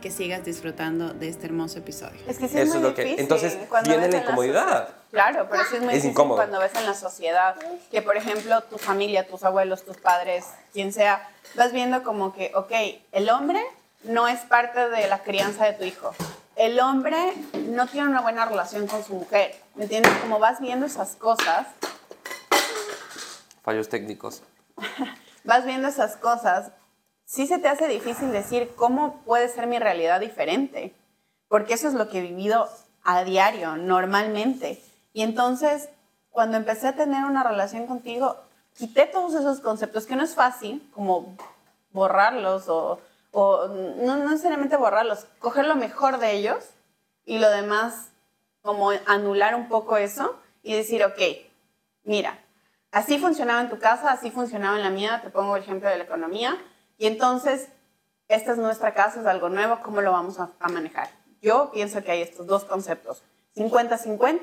que 0.07 0.13
sigas 0.13 0.45
disfrutando 0.45 1.15
de 1.15 1.29
este 1.29 1.47
hermoso 1.47 1.81
episodio. 1.81 2.21
Es 2.29 2.39
que 2.39 2.47
sí 2.47 2.57
es 2.57 2.69
Eso 2.69 2.75
muy 2.75 2.77
es 2.77 2.83
lo 2.91 2.95
que, 2.95 3.21
entonces 3.21 3.59
viene 3.85 4.09
la 4.09 4.19
incomodidad. 4.19 4.89
Claro, 5.11 5.49
pero 5.51 5.65
sí 5.65 5.75
es 5.75 5.83
muy 5.83 5.95
difícil 5.95 6.15
cuando 6.15 6.61
ves 6.61 6.73
en 6.77 6.87
la 6.87 6.95
sociedad 6.95 7.57
que, 7.91 8.03
por 8.03 8.17
ejemplo, 8.17 8.61
tu 8.63 8.79
familia, 8.79 9.27
tus 9.27 9.43
abuelos, 9.43 9.85
tus 9.85 9.97
padres, 9.97 10.45
quien 10.73 10.93
sea, 10.93 11.29
vas 11.57 11.73
viendo 11.73 12.05
como 12.05 12.33
que, 12.33 12.53
ok, 12.55 12.71
el 13.11 13.29
hombre 13.31 13.61
no 14.05 14.29
es 14.29 14.39
parte 14.43 14.89
de 14.89 15.09
la 15.09 15.25
crianza 15.25 15.65
de 15.65 15.73
tu 15.73 15.83
hijo. 15.83 16.15
El 16.55 16.79
hombre 16.79 17.19
no 17.69 17.89
tiene 17.89 18.07
una 18.07 18.21
buena 18.21 18.45
relación 18.45 18.87
con 18.87 19.03
su 19.03 19.15
mujer. 19.15 19.57
¿Me 19.75 19.85
entiendes? 19.85 20.13
Como 20.21 20.39
vas 20.39 20.61
viendo 20.61 20.87
esas 20.87 21.17
cosas. 21.17 21.67
Fallos 23.65 23.89
técnicos. 23.89 24.45
vas 25.43 25.65
viendo 25.65 25.89
esas 25.89 26.17
cosas. 26.17 26.71
Sí 27.27 27.49
se 27.49 27.59
te 27.59 27.69
hace 27.69 27.89
difícil 27.89 28.31
decir 28.31 28.73
cómo 28.77 29.21
puede 29.25 29.49
ser 29.49 29.67
mi 29.67 29.79
realidad 29.79 30.21
diferente. 30.21 30.95
Porque 31.49 31.75
eso 31.75 31.89
es 31.89 31.95
lo 31.95 32.09
que 32.09 32.21
he 32.21 32.23
vivido 32.23 32.69
a 33.03 33.25
diario, 33.25 33.77
normalmente. 33.77 34.81
Y 35.13 35.23
entonces, 35.23 35.89
cuando 36.31 36.57
empecé 36.57 36.89
a 36.89 36.97
tener 36.97 37.25
una 37.25 37.43
relación 37.43 37.87
contigo, 37.87 38.37
quité 38.77 39.07
todos 39.07 39.35
esos 39.35 39.61
conceptos, 39.61 40.07
que 40.07 40.17
no 40.17 40.23
es 40.23 40.35
fácil, 40.35 40.89
como 40.95 41.37
borrarlos 41.91 42.69
o, 42.69 43.01
no, 43.33 44.17
necesariamente 44.17 44.77
borrarlos, 44.77 45.27
coger 45.41 45.67
lo 45.67 45.75
mejor 45.75 46.19
de 46.19 46.33
ellos 46.33 46.65
y 47.25 47.39
lo 47.39 47.51
demás 47.51 48.11
como 48.63 48.91
anular 49.07 49.55
un 49.55 49.69
poco 49.69 49.97
eso 49.97 50.37
y 50.63 50.75
decir, 50.75 51.05
ok, 51.05 51.19
mira, 52.05 52.39
así 52.93 53.19
funcionaba 53.19 53.61
en 53.61 53.71
tu 53.71 53.79
casa, 53.79 54.13
así 54.13 54.31
funcionaba 54.31 54.77
en 54.77 54.83
la 54.83 54.91
mía, 54.91 55.21
te 55.23 55.31
pongo 55.31 55.57
el 55.57 55.63
ejemplo 55.63 55.89
de 55.89 55.99
la 55.99 56.05
economía, 56.05 56.57
y 56.99 57.07
entonces 57.07 57.69
esta 58.29 58.53
es 58.53 58.59
nuestra 58.59 58.95
casa, 58.95 59.21
es 59.21 59.27
algo 59.27 59.49
nuevo, 59.49 59.81
¿cómo 59.83 60.01
lo 60.01 60.13
vamos 60.13 60.41
a, 60.41 60.51
a 60.59 60.69
manejar? 60.69 61.09
Yo 61.41 61.71
pienso 61.73 62.03
que 62.03 62.13
hay 62.13 62.23
estos 62.23 62.47
dos 62.47 62.65
conceptos, 62.65 63.23
50-50 63.55 64.41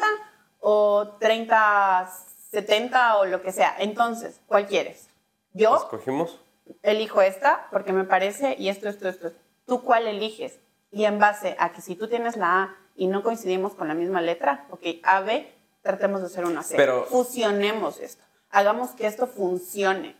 o 0.60 1.16
30 1.20 2.10
70 2.54 3.18
o 3.18 3.26
lo 3.26 3.42
que 3.42 3.52
sea. 3.52 3.76
Entonces, 3.80 4.40
¿cuál 4.46 4.68
quieres? 4.68 5.10
Yo 5.54 5.76
escogimos. 5.76 6.40
Elijo 6.84 7.22
esta 7.22 7.68
porque 7.72 7.92
me 7.92 8.04
parece 8.06 8.56
y 8.58 8.70
esto, 8.70 8.88
esto, 8.88 9.10
esto. 9.10 9.32
¿Tú 9.66 9.84
cuál 9.84 10.08
eliges? 10.08 10.60
Y 10.92 11.06
en 11.06 11.18
base 11.18 11.56
a 11.60 11.72
que 11.72 11.82
si 11.82 11.96
tú 11.96 12.08
tienes 12.08 12.38
la 12.38 12.64
A 12.64 12.76
y 12.96 13.08
no 13.08 13.24
coincidimos 13.24 13.74
con 13.74 13.88
la 13.88 13.96
misma 13.96 14.22
letra, 14.22 14.68
ok, 14.70 14.82
A, 15.04 15.22
B, 15.22 15.52
tratemos 15.82 16.22
de 16.22 16.28
hacer 16.28 16.46
una 16.46 16.62
C. 16.62 16.76
Pero, 16.78 17.06
Fusionemos 17.06 18.00
esto. 18.00 18.24
Hagamos 18.52 18.92
que 18.92 19.08
esto 19.08 19.26
funcione. 19.26 20.16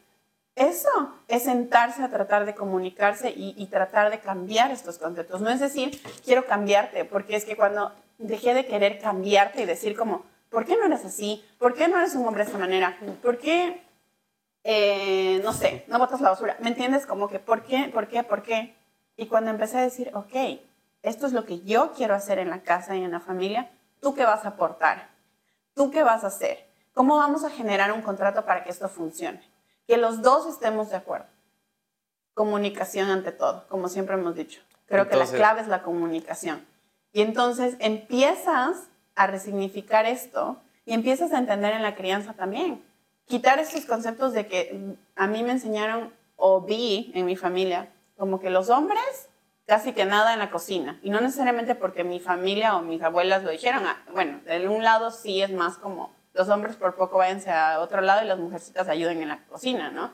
Eso 0.56 0.90
es 1.28 1.44
sentarse 1.44 2.04
a 2.04 2.10
tratar 2.10 2.46
de 2.46 2.54
comunicarse 2.54 3.34
y, 3.36 3.66
tratar 3.68 4.12
de 4.12 4.20
cambiar 4.20 4.72
estos 4.72 5.00
conceptos. 5.00 5.42
No 5.42 5.50
es 5.50 5.60
decir, 5.60 6.00
quiero 6.24 6.46
cambiarte, 6.46 7.06
porque 7.06 7.36
es 7.36 7.46
que 7.46 7.56
cuando 7.56 7.92
dejé 8.20 8.54
de 8.54 8.68
querer 8.68 9.00
cambiarte 9.00 9.64
y 9.64 9.66
decir 9.66 9.98
como, 9.98 10.24
¿por 10.50 10.66
qué 10.66 10.78
no 10.78 10.86
eres 10.86 11.06
así? 11.06 11.44
¿Por 11.58 11.74
qué 11.74 11.88
no 11.88 11.98
eres 11.98 12.14
un 12.14 12.28
hombre 12.28 12.44
de 12.44 12.50
esta 12.50 12.60
manera? 12.60 12.98
¿Por 13.24 13.40
qué, 13.40 13.82
eh, 14.64 15.42
no 15.44 15.54
sé, 15.54 15.86
no 15.88 15.98
botas 15.98 16.22
la 16.22 16.30
basura? 16.30 16.56
¿Me 16.60 16.70
entiendes? 16.70 17.08
Como 17.08 17.28
que, 17.28 17.40
¿por 17.40 17.64
qué? 17.64 17.90
¿Por 17.92 18.08
qué? 18.08 18.24
¿Por 18.24 18.44
qué? 18.44 18.76
Y 19.18 19.26
cuando 19.26 19.50
empecé 19.50 19.80
a 19.80 19.82
decir, 19.82 20.12
ok, 20.14 20.60
esto 21.02 21.26
es 21.26 21.34
lo 21.34 21.46
que 21.46 21.62
yo 21.62 21.94
quiero 21.94 22.14
hacer 22.14 22.38
en 22.38 22.52
la 22.52 22.62
casa 22.62 22.96
y 22.96 23.04
en 23.04 23.12
la 23.12 23.20
familia, 23.20 23.72
¿tú 24.02 24.14
qué 24.14 24.24
vas 24.24 24.46
a 24.46 24.50
aportar? 24.50 25.10
¿Tú 25.74 25.90
qué 25.90 26.04
vas 26.04 26.24
a 26.24 26.28
hacer? 26.28 26.70
¿Cómo 26.94 27.18
vamos 27.18 27.44
a 27.44 27.50
generar 27.50 27.92
un 27.92 28.04
contrato 28.04 28.46
para 28.46 28.64
que 28.64 28.70
esto 28.70 28.88
funcione? 28.88 29.53
Que 29.88 29.98
los 29.98 30.22
dos 30.22 30.48
estemos 30.48 30.90
de 30.90 30.98
acuerdo. 30.98 31.28
Comunicación 32.34 33.10
ante 33.10 33.32
todo, 33.32 33.68
como 33.68 33.90
siempre 33.90 34.16
hemos 34.16 34.36
dicho. 34.36 34.62
Creo 34.88 35.08
que 35.08 35.16
la 35.16 35.28
clave 35.28 35.62
es 35.62 35.68
la 35.68 35.84
comunicación. 35.84 36.66
Y 37.12 37.22
entonces 37.22 37.76
empiezas 37.80 38.88
a 39.16 39.28
resignificar 39.28 40.06
esto 40.06 40.58
y 40.86 40.94
empiezas 40.94 41.32
a 41.32 41.38
entender 41.38 41.74
en 41.74 41.84
la 41.84 41.96
crianza 41.96 42.34
también. 42.34 42.84
Quitar 43.26 43.60
estos 43.60 43.86
conceptos 43.86 44.34
de 44.34 44.48
que 44.48 44.96
a 45.16 45.28
mí 45.28 45.44
me 45.44 45.52
enseñaron 45.52 46.12
o 46.36 46.62
vi 46.62 47.12
en 47.16 47.26
mi 47.26 47.36
familia 47.36 47.90
como 48.18 48.40
que 48.40 48.50
los 48.50 48.70
hombres 48.70 49.30
casi 49.66 49.94
que 49.94 50.06
nada 50.06 50.34
en 50.34 50.40
la 50.40 50.52
cocina. 50.52 51.00
Y 51.04 51.10
no 51.10 51.22
necesariamente 51.22 51.76
porque 51.76 52.04
mi 52.04 52.20
familia 52.20 52.76
o 52.76 52.82
mis 52.82 53.02
abuelas 53.02 53.44
lo 53.44 53.52
dijeron. 53.52 53.84
Ah, 53.86 54.04
bueno, 54.12 54.40
de 54.46 54.68
un 54.68 54.84
lado 54.84 55.12
sí 55.12 55.42
es 55.42 55.52
más 55.52 55.78
como 55.78 56.12
los 56.34 56.50
hombres 56.50 56.76
por 56.76 56.96
poco 56.96 57.18
váyanse 57.18 57.52
a 57.52 57.80
otro 57.80 58.02
lado 58.02 58.24
y 58.24 58.28
las 58.28 58.40
mujercitas 58.40 58.88
ayuden 58.88 59.22
en 59.22 59.30
la 59.30 59.46
cocina, 59.46 59.92
¿no? 59.92 60.12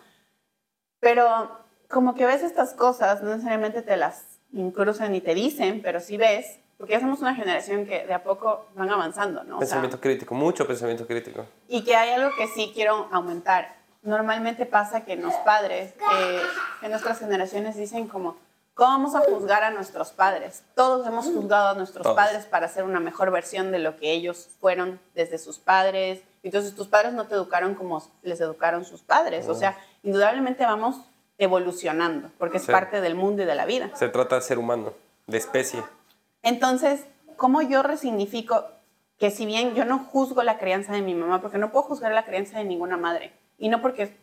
Pero 0.99 1.49
como 1.89 2.13
que 2.13 2.25
ves 2.25 2.43
estas 2.43 2.73
cosas, 2.73 3.23
no 3.23 3.31
necesariamente 3.31 3.81
te 3.81 3.97
las 3.97 4.39
incruzan 4.51 5.15
y 5.15 5.21
te 5.21 5.33
dicen, 5.33 5.81
pero 5.81 5.99
sí 5.99 6.17
ves 6.17 6.59
porque 6.79 6.93
ya 6.93 7.01
somos 7.01 7.19
una 7.19 7.35
generación 7.35 7.85
que 7.85 8.05
de 8.07 8.13
a 8.13 8.23
poco 8.23 8.67
van 8.73 8.89
avanzando, 8.89 9.43
¿no? 9.43 9.59
Pensamiento 9.59 9.99
crítico, 9.99 10.33
mucho 10.33 10.65
pensamiento 10.65 11.05
crítico. 11.05 11.45
Y 11.67 11.83
que 11.83 11.93
hay 11.93 12.11
algo 12.11 12.29
que 12.37 12.47
sí 12.47 12.71
quiero 12.73 13.09
aumentar. 13.11 13.75
Normalmente 14.01 14.65
pasa 14.65 15.03
que 15.03 15.17
los 15.17 15.33
padres, 15.43 15.91
que 15.91 16.85
en 16.85 16.91
nuestras 16.91 17.19
generaciones 17.19 17.75
dicen 17.75 18.07
como, 18.07 18.37
¿cómo 18.79 18.91
vamos 18.91 19.13
a 19.13 19.19
juzgar 19.19 19.61
a 19.63 19.71
nuestros 19.71 20.11
padres? 20.11 20.63
Todos 20.73 21.05
hemos 21.05 21.25
juzgado 21.25 21.67
a 21.67 21.73
nuestros 21.73 22.15
padres 22.15 22.45
para 22.45 22.69
ser 22.69 22.85
una 22.85 23.01
mejor 23.01 23.29
versión 23.29 23.71
de 23.71 23.79
lo 23.79 23.97
que 23.97 24.11
ellos 24.11 24.47
fueron 24.61 25.01
desde 25.13 25.37
sus 25.37 25.59
padres. 25.59 26.23
Entonces 26.43 26.73
tus 26.73 26.87
padres 26.87 27.11
no 27.11 27.27
te 27.27 27.35
educaron 27.35 27.75
como 27.75 28.01
les 28.23 28.39
educaron 28.39 28.85
sus 28.85 29.01
padres. 29.01 29.49
O 29.49 29.53
sea, 29.53 29.77
indudablemente 30.01 30.63
vamos 30.63 31.01
evolucionando, 31.37 32.31
porque 32.37 32.57
es 32.57 32.65
parte 32.67 33.01
del 33.01 33.15
mundo 33.15 33.43
y 33.43 33.45
de 33.45 33.55
la 33.55 33.65
vida. 33.65 33.91
Se 33.95 34.07
trata 34.07 34.35
de 34.35 34.41
ser 34.41 34.57
humano, 34.57 34.93
de 35.27 35.37
especie. 35.37 35.83
Entonces, 36.41 37.03
¿cómo 37.35 37.61
yo 37.61 37.83
resignifico 37.83 38.63
que 39.17 39.29
si 39.29 39.45
bien 39.45 39.75
yo 39.75 39.83
no 39.83 39.99
juzgo 39.99 40.41
la 40.43 40.57
crianza 40.57 40.93
de 40.93 41.01
mi 41.01 41.13
mamá, 41.13 41.41
porque 41.41 41.57
no 41.57 41.71
puedo 41.73 41.83
juzgar 41.83 42.13
la 42.13 42.23
crianza 42.23 42.57
de 42.57 42.63
ninguna 42.63 42.95
madre, 42.95 43.33
y 43.57 43.67
no 43.67 43.81
porque 43.81 44.17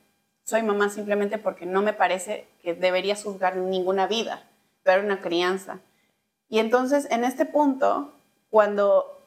soy 0.47 0.63
mamá, 0.63 0.89
simplemente 0.91 1.39
porque 1.39 1.67
no 1.67 1.83
me 1.83 1.93
parece 1.93 2.47
que 2.63 2.73
debería 2.73 3.17
juzgar 3.17 3.57
ninguna 3.57 4.07
vida, 4.07 4.45
pero 4.85 5.03
una 5.03 5.21
crianza. 5.21 5.81
Y 6.49 6.61
entonces, 6.61 7.09
en 7.11 7.25
este 7.25 7.47
punto, 7.47 8.15
cuando 8.49 9.21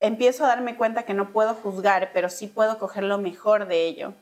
empiezo 0.00 0.44
a 0.44 0.48
darme 0.48 0.76
cuenta 0.76 1.04
que 1.04 1.14
no 1.14 1.32
puedo 1.32 1.54
juzgar, 1.54 2.10
pero 2.12 2.28
sí 2.28 2.48
puedo 2.48 2.76
coger 2.78 3.04
lo 3.04 3.18
mejor 3.18 3.68
de 3.68 3.86
ello, 3.86 4.14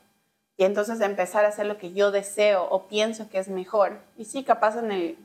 y 0.57 0.63
entonces 0.65 1.01
empezar 1.01 1.43
a 1.43 1.47
hacer 1.47 1.65
lo 1.65 1.79
que 1.79 1.91
yo 1.93 2.11
deseo 2.11 2.67
o 2.69 2.83
pienso 2.87 3.27
que 3.27 3.39
es 3.39 3.47
mejor, 3.47 3.97
y 4.15 4.25
sí, 4.25 4.43
capaz 4.43 4.77
en 4.77 5.17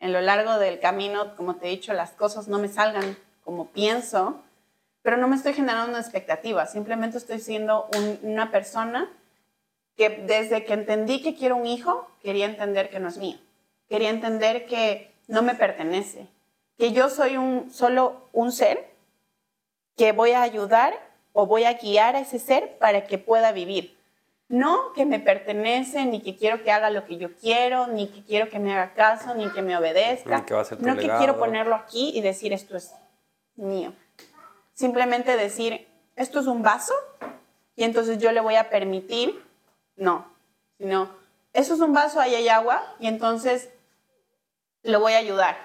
lo 0.00 0.20
largo 0.22 0.58
del 0.58 0.80
camino, 0.80 1.36
como 1.36 1.56
te 1.56 1.66
he 1.66 1.70
dicho, 1.70 1.92
las 1.92 2.12
cosas 2.12 2.48
no 2.48 2.58
me 2.58 2.68
salgan 2.68 3.18
como 3.44 3.66
pienso, 3.66 4.40
pero 5.02 5.18
no 5.18 5.28
me 5.28 5.36
estoy 5.36 5.52
generando 5.52 5.90
una 5.90 6.00
expectativa, 6.00 6.64
simplemente 6.64 7.18
estoy 7.18 7.40
siendo 7.40 7.90
una 8.22 8.50
persona 8.50 9.10
que 9.96 10.10
desde 10.10 10.64
que 10.64 10.74
entendí 10.74 11.22
que 11.22 11.34
quiero 11.34 11.56
un 11.56 11.66
hijo, 11.66 12.08
quería 12.22 12.46
entender 12.46 12.90
que 12.90 13.00
no 13.00 13.08
es 13.08 13.18
mío, 13.18 13.38
quería 13.88 14.10
entender 14.10 14.66
que 14.66 15.12
no 15.28 15.42
me 15.42 15.54
pertenece, 15.54 16.28
que 16.78 16.92
yo 16.92 17.08
soy 17.08 17.36
un, 17.36 17.70
solo 17.70 18.28
un 18.32 18.52
ser 18.52 18.92
que 19.96 20.12
voy 20.12 20.32
a 20.32 20.42
ayudar 20.42 20.94
o 21.32 21.46
voy 21.46 21.64
a 21.64 21.74
guiar 21.74 22.16
a 22.16 22.20
ese 22.20 22.38
ser 22.38 22.78
para 22.78 23.04
que 23.04 23.18
pueda 23.18 23.52
vivir 23.52 23.96
no 24.48 24.92
que 24.92 25.06
me 25.06 25.20
pertenece, 25.20 26.04
ni 26.04 26.20
que 26.20 26.36
quiero 26.36 26.62
que 26.62 26.70
haga 26.70 26.90
lo 26.90 27.04
que 27.06 27.16
yo 27.16 27.34
quiero, 27.34 27.86
ni 27.86 28.08
que 28.08 28.22
quiero 28.24 28.48
que 28.50 28.58
me 28.58 28.72
haga 28.72 28.94
caso, 28.94 29.34
ni 29.34 29.48
que 29.50 29.62
me 29.62 29.76
obedezca. 29.76 30.44
no 30.78 30.96
que 30.96 31.08
quiero 31.08 31.38
ponerlo 31.38 31.74
aquí 31.74 32.12
y 32.14 32.20
decir 32.20 32.52
esto 32.52 32.76
es 32.76 32.94
mío. 33.56 33.92
Simplemente 34.74 35.36
decir 35.36 35.88
esto 36.16 36.40
es 36.40 36.46
un 36.46 36.62
vaso 36.62 36.94
y 37.74 37.84
entonces 37.84 38.18
yo 38.18 38.32
le 38.32 38.40
voy 38.40 38.56
a 38.56 38.70
permitir, 38.70 39.42
no, 39.96 40.26
sino 40.78 41.08
eso 41.52 41.74
es 41.74 41.80
un 41.80 41.92
vaso, 41.92 42.20
ahí 42.20 42.34
hay 42.34 42.48
agua 42.48 42.82
y 42.98 43.06
entonces 43.06 43.70
lo 44.82 45.00
voy 45.00 45.14
a 45.14 45.18
ayudar. 45.18 45.56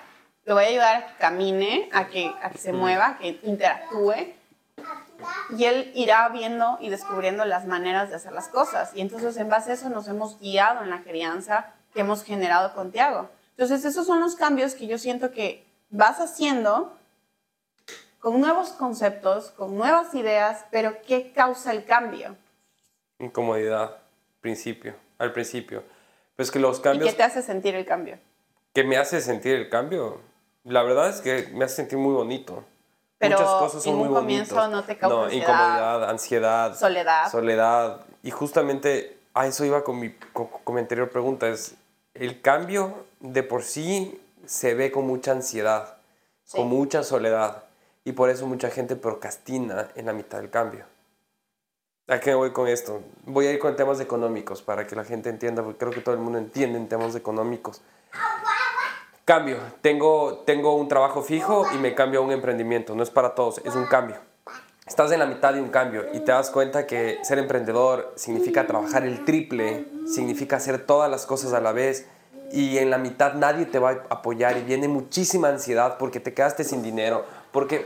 Lo 0.45 0.55
voy 0.55 0.63
a 0.63 0.67
ayudar 0.67 0.95
a 0.95 1.07
que 1.07 1.17
camine, 1.17 1.89
a 1.93 2.07
que, 2.07 2.33
a 2.41 2.50
que 2.50 2.57
se 2.57 2.74
mueva, 2.74 3.07
a 3.07 3.17
que 3.17 3.39
interactúe 3.43 4.33
y 5.57 5.65
él 5.65 5.91
irá 5.95 6.27
viendo 6.29 6.77
y 6.79 6.89
descubriendo 6.89 7.45
las 7.45 7.65
maneras 7.65 8.09
de 8.09 8.15
hacer 8.15 8.31
las 8.31 8.48
cosas. 8.48 8.91
Y 8.95 9.01
entonces 9.01 9.38
en 9.38 9.50
base 9.50 9.71
a 9.71 9.74
eso 9.74 9.89
nos 9.89 10.07
hemos 10.07 10.39
guiado 10.39 10.83
en 10.83 10.89
la 10.89 11.03
crianza 11.03 11.74
que 11.93 12.01
hemos 12.01 12.24
generado 12.24 12.74
con 12.74 12.91
Tiago. 12.91 13.29
Entonces 13.51 13.83
esos 13.86 14.05
son 14.05 14.19
los 14.19 14.36
cambios 14.36 14.75
que 14.75 14.88
yo 14.88 14.98
siento 14.98 15.31
que 15.31 15.65
vas 15.89 16.19
haciendo 16.19 16.95
con 18.19 18.39
nuevos 18.39 18.69
conceptos, 18.69 19.51
con 19.51 19.75
nuevas 19.75 20.13
ideas, 20.13 20.65
pero 20.71 21.01
¿qué 21.05 21.31
causa 21.31 21.71
el 21.71 21.86
cambio? 21.86 22.36
Incomodidad, 23.17 23.98
principio, 24.41 24.96
al 25.17 25.31
principio. 25.34 25.84
Pues 26.36 26.51
que 26.51 26.60
los 26.60 26.79
cambios... 26.79 27.08
¿Y 27.08 27.12
qué 27.12 27.17
te 27.17 27.24
hace 27.24 27.41
sentir 27.41 27.75
el 27.75 27.86
cambio? 27.86 28.17
¿Qué 28.74 28.84
me 28.84 28.98
hace 28.98 29.22
sentir 29.22 29.55
el 29.55 29.69
cambio? 29.69 30.22
La 30.63 30.84
verdad 30.84 31.10
es 31.10 31.22
que 31.22 31.50
me 31.53 31.65
hace 31.65 31.77
sentir 31.77 31.98
muy 31.98 32.13
bonito. 32.13 32.63
Pero 33.17 33.38
Muchas 33.38 33.53
cosas 33.55 33.84
son 33.84 33.96
en 33.96 34.08
un 34.08 34.13
comienzo 34.13 34.67
no 34.69 34.84
te 34.84 34.98
causa 34.98 35.15
no, 35.15 35.24
incomodidad, 35.31 36.10
ansiedad, 36.10 36.77
soledad. 36.77 37.29
Soledad. 37.29 38.05
Y 38.24 38.31
justamente 38.31 39.17
a 39.34 39.46
eso 39.46 39.65
iba 39.65 39.84
con 39.84 40.00
mi, 40.00 40.13
con, 40.31 40.50
mi 40.69 40.79
anterior 40.79 41.10
pregunta. 41.10 41.50
Es, 41.50 41.75
el 42.13 42.41
cambio 42.41 43.05
de 43.19 43.43
por 43.43 43.63
sí 43.63 44.22
se 44.46 44.74
ve 44.74 44.91
con 44.91 45.05
mucha 45.05 45.34
ansiedad, 45.34 45.98
con 46.51 46.69
mucha 46.69 47.03
soledad. 47.03 47.65
Y 48.05 48.13
por 48.13 48.29
eso 48.29 48.48
mucha 48.48 48.69
gente 48.69 48.96
procrastina 48.96 49.89
en 49.96 50.05
la 50.05 50.13
mitad 50.13 50.38
del 50.38 50.50
cambio. 50.50 50.86
¿A 52.09 52.19
qué 52.19 52.33
voy 52.33 52.49
con 52.49 52.67
esto? 52.67 53.03
Voy 53.27 53.45
a 53.45 53.51
ir 53.51 53.59
con 53.59 53.75
temas 53.75 53.99
económicos 53.99 54.63
para 54.63 54.87
que 54.87 54.95
la 54.95 55.03
gente 55.03 55.29
entienda, 55.29 55.61
porque 55.61 55.77
creo 55.77 55.91
que 55.91 56.01
todo 56.01 56.15
el 56.15 56.21
mundo 56.21 56.39
entiende 56.39 56.79
en 56.79 56.89
temas 56.89 57.15
económicos. 57.15 57.83
Cambio, 59.25 59.57
tengo, 59.81 60.39
tengo 60.39 60.75
un 60.75 60.87
trabajo 60.87 61.21
fijo 61.21 61.67
y 61.71 61.77
me 61.77 61.93
cambio 61.93 62.21
a 62.21 62.23
un 62.23 62.31
emprendimiento, 62.31 62.95
no 62.95 63.03
es 63.03 63.11
para 63.11 63.35
todos, 63.35 63.61
es 63.63 63.75
un 63.75 63.85
cambio. 63.85 64.15
Estás 64.87 65.11
en 65.11 65.19
la 65.19 65.27
mitad 65.27 65.53
de 65.53 65.61
un 65.61 65.69
cambio 65.69 66.07
y 66.11 66.21
te 66.21 66.31
das 66.31 66.49
cuenta 66.49 66.87
que 66.87 67.19
ser 67.21 67.37
emprendedor 67.37 68.11
significa 68.15 68.65
trabajar 68.65 69.03
el 69.03 69.23
triple, 69.23 69.85
significa 70.07 70.55
hacer 70.55 70.83
todas 70.87 71.11
las 71.11 71.27
cosas 71.27 71.53
a 71.53 71.61
la 71.61 71.73
vez 71.73 72.07
y 72.51 72.79
en 72.79 72.89
la 72.89 72.97
mitad 72.97 73.35
nadie 73.35 73.67
te 73.67 73.77
va 73.77 73.91
a 73.91 74.15
apoyar 74.15 74.57
y 74.57 74.63
viene 74.63 74.87
muchísima 74.87 75.49
ansiedad 75.49 75.99
porque 75.99 76.19
te 76.19 76.33
quedaste 76.33 76.63
sin 76.63 76.81
dinero, 76.81 77.23
porque, 77.51 77.85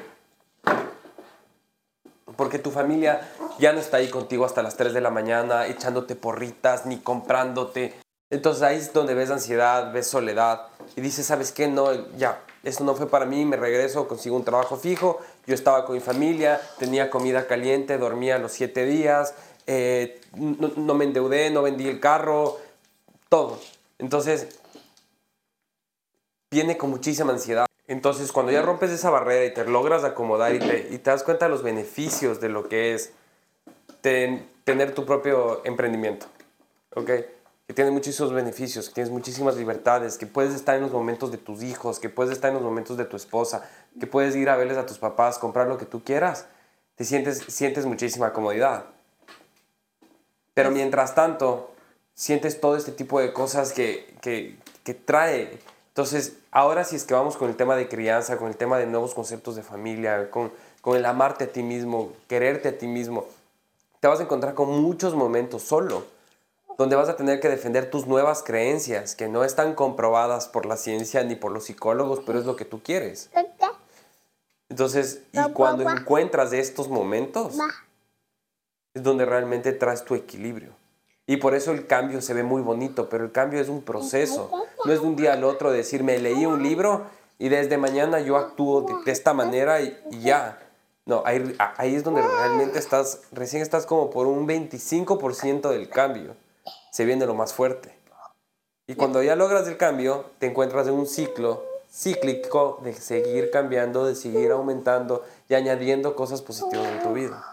porque 2.35 2.59
tu 2.59 2.71
familia 2.71 3.21
ya 3.59 3.73
no 3.73 3.79
está 3.79 3.97
ahí 3.97 4.09
contigo 4.09 4.45
hasta 4.45 4.61
las 4.61 4.75
3 4.75 4.93
de 4.93 5.01
la 5.01 5.09
mañana 5.09 5.67
echándote 5.67 6.15
porritas 6.15 6.85
ni 6.85 6.97
comprándote 6.97 7.93
entonces 8.33 8.63
ahí 8.63 8.77
es 8.77 8.91
donde 8.91 9.13
ves 9.13 9.29
ansiedad, 9.29 9.93
ves 9.93 10.07
soledad 10.07 10.67
y 10.95 11.01
dices, 11.01 11.23
¿sabes 11.27 11.51
qué? 11.51 11.67
No, 11.67 12.09
ya, 12.17 12.41
esto 12.63 12.83
no 12.83 12.95
fue 12.95 13.07
para 13.07 13.27
mí, 13.27 13.45
me 13.45 13.57
regreso, 13.57 14.07
consigo 14.07 14.35
un 14.35 14.43
trabajo 14.43 14.75
fijo, 14.75 15.19
yo 15.45 15.53
estaba 15.53 15.85
con 15.85 15.93
mi 15.93 16.01
familia, 16.01 16.59
tenía 16.79 17.11
comida 17.11 17.45
caliente, 17.45 17.99
dormía 17.99 18.39
los 18.39 18.51
siete 18.51 18.85
días, 18.85 19.35
eh, 19.67 20.19
no, 20.35 20.95
me 20.95 21.05
endeudé, 21.05 21.51
no 21.51 21.61
vendí 21.61 21.87
el 21.87 21.99
carro, 21.99 22.57
todo. 23.29 23.59
Entonces, 23.99 24.59
viene 26.49 26.75
con 26.75 26.89
muchísima 26.89 27.33
ansiedad. 27.33 27.67
Entonces, 27.87 28.31
cuando 28.31 28.51
ya 28.51 28.61
rompes 28.61 28.91
esa 28.91 29.09
barrera 29.09 29.45
y 29.45 29.53
te 29.53 29.65
logras 29.65 30.03
acomodar 30.03 30.55
y 30.55 30.59
te, 30.59 30.87
y 30.91 30.97
te 30.97 31.09
das 31.09 31.23
cuenta 31.23 31.45
de 31.45 31.51
los 31.51 31.63
beneficios 31.63 32.39
de 32.39 32.49
lo 32.49 32.69
que 32.69 32.93
es 32.93 33.11
tener 34.01 34.93
tu 34.93 35.05
propio 35.05 35.61
emprendimiento, 35.65 36.27
¿ok? 36.95 37.11
que 37.67 37.73
tienes 37.73 37.93
muchísimos 37.93 38.33
beneficios, 38.33 38.89
que 38.89 38.95
tienes 38.95 39.11
muchísimas 39.11 39.55
libertades, 39.55 40.17
que 40.17 40.27
puedes 40.27 40.53
estar 40.53 40.75
en 40.75 40.81
los 40.81 40.91
momentos 40.91 41.31
de 41.31 41.37
tus 41.37 41.63
hijos, 41.63 41.99
que 41.99 42.09
puedes 42.09 42.33
estar 42.33 42.49
en 42.49 42.55
los 42.55 42.63
momentos 42.63 42.97
de 42.97 43.05
tu 43.05 43.15
esposa, 43.15 43.69
que 43.99 44.05
puedes 44.05 44.35
ir 44.35 44.49
a 44.49 44.57
verles 44.57 44.77
a 44.77 44.85
tus 44.85 44.97
papás, 44.97 45.39
comprar 45.39 45.67
lo 45.67 45.77
que 45.77 45.85
tú 45.85 46.03
quieras, 46.03 46.47
te 46.95 47.05
sientes, 47.05 47.39
sientes 47.47 47.85
muchísima 47.85 48.33
comodidad. 48.33 48.85
Pero 50.53 50.71
mientras 50.71 51.15
tanto, 51.15 51.73
sientes 52.13 52.59
todo 52.59 52.75
este 52.75 52.91
tipo 52.91 53.19
de 53.19 53.31
cosas 53.31 53.71
que, 53.71 54.13
que, 54.21 54.57
que 54.83 54.93
trae. 54.93 55.57
Entonces, 55.93 56.33
ahora 56.49 56.83
si 56.85 56.95
es 56.95 57.03
que 57.03 57.13
vamos 57.13 57.37
con 57.37 57.49
el 57.49 57.55
tema 57.55 57.75
de 57.75 57.87
crianza, 57.87 58.37
con 58.37 58.47
el 58.47 58.57
tema 58.57 58.79
de 58.79 58.87
nuevos 58.87 59.13
conceptos 59.13 59.55
de 59.55 59.61
familia, 59.61 60.31
con, 60.31 60.51
con 60.81 60.97
el 60.97 61.05
amarte 61.05 61.43
a 61.43 61.51
ti 61.51 61.61
mismo, 61.61 62.11
quererte 62.27 62.69
a 62.69 62.77
ti 62.79 62.87
mismo, 62.87 63.27
te 63.99 64.07
vas 64.07 64.19
a 64.19 64.23
encontrar 64.23 64.55
con 64.55 64.69
muchos 64.69 65.13
momentos 65.13 65.61
solo 65.61 66.03
donde 66.77 66.95
vas 66.95 67.09
a 67.09 67.15
tener 67.15 67.39
que 67.39 67.49
defender 67.49 67.89
tus 67.89 68.07
nuevas 68.07 68.41
creencias 68.43 69.15
que 69.15 69.27
no 69.27 69.43
están 69.43 69.75
comprobadas 69.75 70.47
por 70.47 70.65
la 70.65 70.77
ciencia 70.77 71.23
ni 71.23 71.35
por 71.35 71.51
los 71.51 71.65
psicólogos, 71.65 72.21
pero 72.25 72.39
es 72.39 72.45
lo 72.45 72.55
que 72.55 72.65
tú 72.65 72.81
quieres. 72.81 73.29
Entonces, 74.69 75.21
y 75.31 75.51
cuando 75.51 75.87
encuentras 75.87 76.51
estos 76.53 76.89
momentos, 76.89 77.55
es 78.95 79.03
donde 79.03 79.25
realmente 79.25 79.71
traes 79.73 80.03
tu 80.03 80.15
equilibrio. 80.15 80.71
Y 81.25 81.37
por 81.37 81.55
eso 81.55 81.71
el 81.71 81.87
cambio 81.87 82.21
se 82.21 82.33
ve 82.33 82.43
muy 82.43 82.61
bonito, 82.61 83.09
pero 83.09 83.23
el 83.23 83.31
cambio 83.31 83.61
es 83.61 83.69
un 83.69 83.81
proceso. 83.81 84.49
No 84.85 84.91
es 84.91 85.01
de 85.01 85.07
un 85.07 85.15
día 85.15 85.33
al 85.33 85.43
otro 85.43 85.71
decir, 85.71 86.03
me 86.03 86.19
leí 86.19 86.45
un 86.45 86.61
libro 86.63 87.05
y 87.39 87.49
desde 87.49 87.77
mañana 87.77 88.19
yo 88.19 88.37
actúo 88.37 88.85
de, 89.05 89.11
esta 89.11 89.33
manera 89.33 89.81
y, 89.81 89.97
y 90.11 90.21
ya. 90.21 90.59
No, 91.05 91.23
ahí, 91.25 91.55
ahí 91.77 91.95
es 91.95 92.03
donde 92.03 92.21
realmente 92.21 92.79
estás, 92.79 93.21
recién 93.31 93.61
estás 93.61 93.85
como 93.85 94.09
por 94.09 94.27
un 94.27 94.47
25% 94.47 95.69
del 95.69 95.89
cambio 95.89 96.35
se 96.93 97.05
viene 97.05 97.25
lo 97.25 97.33
más 97.33 97.53
fuerte. 97.53 97.91
Y 98.85 98.93
cuando 98.93 99.23
ya 99.23 99.35
logras 99.35 99.67
el 99.67 99.77
cambio, 99.77 100.25
te 100.37 100.45
encuentras 100.45 100.87
en 100.87 100.93
un 100.93 101.07
ciclo 101.07 101.63
cíclico 101.91 102.79
de 102.83 102.93
seguir 102.93 103.49
cambiando, 103.49 104.05
de 104.05 104.13
seguir 104.13 104.51
aumentando 104.51 105.23
y 105.49 105.55
añadiendo 105.55 106.15
cosas 106.15 106.43
positivas 106.43 106.85
en 106.87 107.01
tu 107.01 107.13
vida. 107.13 107.43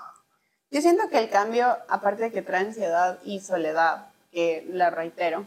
Yo 0.71 0.81
siento 0.81 1.09
que 1.09 1.19
el 1.19 1.31
cambio, 1.31 1.77
aparte 1.89 2.25
de 2.25 2.33
que 2.33 2.43
trae 2.43 2.67
ansiedad 2.67 3.19
y 3.25 3.41
soledad, 3.41 4.07
que 4.31 4.65
la 4.69 4.91
reitero, 4.91 5.45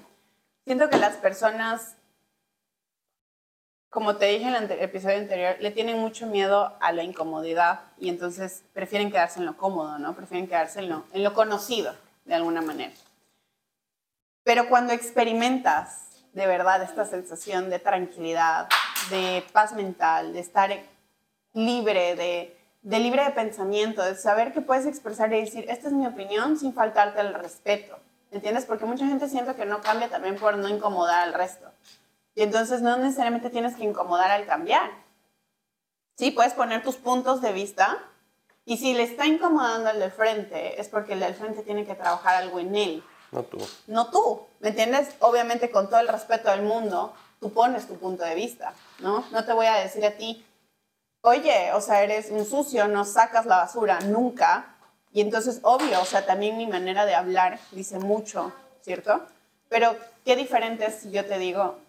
siento 0.65 0.89
que 0.89 0.97
las 0.97 1.15
personas, 1.15 1.95
como 3.89 4.17
te 4.17 4.25
dije 4.25 4.47
en 4.47 4.55
el 4.55 4.71
episodio 4.71 5.17
anterior, 5.17 5.55
le 5.61 5.71
tienen 5.71 5.97
mucho 5.97 6.27
miedo 6.27 6.75
a 6.81 6.91
la 6.91 7.03
incomodidad 7.03 7.81
y 7.97 8.09
entonces 8.09 8.63
prefieren 8.73 9.11
quedarse 9.11 9.39
en 9.39 9.45
lo 9.45 9.55
cómodo, 9.55 9.97
¿no? 9.97 10.13
Prefieren 10.13 10.47
quedarse 10.47 10.79
en 10.79 10.89
lo, 10.89 11.05
en 11.13 11.23
lo 11.23 11.33
conocido, 11.33 11.95
de 12.25 12.35
alguna 12.35 12.61
manera. 12.61 12.93
Pero 14.43 14.67
cuando 14.67 14.91
experimentas 14.91 16.09
de 16.33 16.47
verdad 16.47 16.81
esta 16.81 17.05
sensación 17.05 17.69
de 17.69 17.79
tranquilidad, 17.79 18.67
de 19.09 19.45
paz 19.53 19.73
mental, 19.73 20.33
de 20.33 20.39
estar 20.39 20.77
libre, 21.53 22.15
de, 22.15 22.57
libre 22.83 23.23
de 23.23 23.31
pensamiento, 23.31 24.03
de 24.03 24.15
saber 24.15 24.53
que 24.53 24.61
puedes 24.61 24.85
expresar 24.85 25.33
y 25.33 25.41
decir, 25.41 25.65
esta 25.69 25.87
es 25.87 25.93
mi 25.93 26.05
opinión 26.05 26.57
sin 26.57 26.73
faltarte 26.73 27.21
el 27.21 27.33
respeto. 27.33 27.97
¿Entiendes? 28.31 28.65
Porque 28.65 28.85
mucha 28.85 29.05
gente 29.07 29.29
siente 29.29 29.55
que 29.55 29.65
no 29.65 29.81
cambia 29.81 30.09
también 30.09 30.35
por 30.35 30.57
no 30.57 30.67
incomodar 30.67 31.23
al 31.23 31.33
resto. 31.33 31.69
Y 32.35 32.41
entonces 32.41 32.81
no 32.81 32.97
necesariamente 32.97 33.49
tienes 33.49 33.75
que 33.75 33.83
incomodar 33.83 34.31
al 34.31 34.45
cambiar. 34.45 34.89
Sí, 36.17 36.31
puedes 36.31 36.53
poner 36.53 36.83
tus 36.83 36.95
puntos 36.95 37.41
de 37.41 37.53
vista 37.53 37.99
y 38.65 38.77
si 38.77 38.93
le 38.93 39.03
está 39.03 39.25
incomodando 39.27 39.89
al 39.89 39.99
del 39.99 40.11
frente 40.11 40.79
es 40.81 40.89
porque 40.89 41.13
el 41.13 41.19
del 41.19 41.35
frente 41.35 41.61
tiene 41.61 41.85
que 41.85 41.95
trabajar 41.95 42.35
algo 42.35 42.59
en 42.59 42.75
él 42.75 43.03
no 43.33 43.43
tú. 43.43 43.57
No 43.87 44.11
tú, 44.11 44.41
¿me 44.59 44.69
entiendes? 44.69 45.09
Obviamente 45.19 45.71
con 45.71 45.89
todo 45.89 45.99
el 45.99 46.07
respeto 46.07 46.51
del 46.51 46.61
mundo, 46.61 47.13
tú 47.39 47.51
pones 47.51 47.87
tu 47.87 47.95
punto 47.95 48.23
de 48.23 48.35
vista, 48.35 48.73
¿no? 48.99 49.25
No 49.31 49.43
te 49.43 49.53
voy 49.53 49.65
a 49.65 49.73
decir 49.73 50.05
a 50.05 50.11
ti, 50.11 50.45
oye, 51.23 51.71
o 51.73 51.81
sea, 51.81 52.03
eres 52.03 52.29
un 52.29 52.45
sucio, 52.45 52.87
no 52.87 53.05
sacas 53.05 53.45
la 53.45 53.57
basura 53.57 53.99
nunca. 54.01 54.75
Y 55.11 55.21
entonces, 55.21 55.59
obvio, 55.63 56.01
o 56.01 56.05
sea, 56.05 56.25
también 56.25 56.57
mi 56.57 56.67
manera 56.67 57.05
de 57.05 57.15
hablar 57.15 57.59
dice 57.71 57.97
mucho, 57.97 58.51
¿cierto? 58.81 59.21
Pero 59.69 59.95
qué 60.25 60.35
diferente 60.35 60.85
es 60.85 60.95
si 60.95 61.11
yo 61.11 61.25
te 61.25 61.37
digo... 61.37 61.79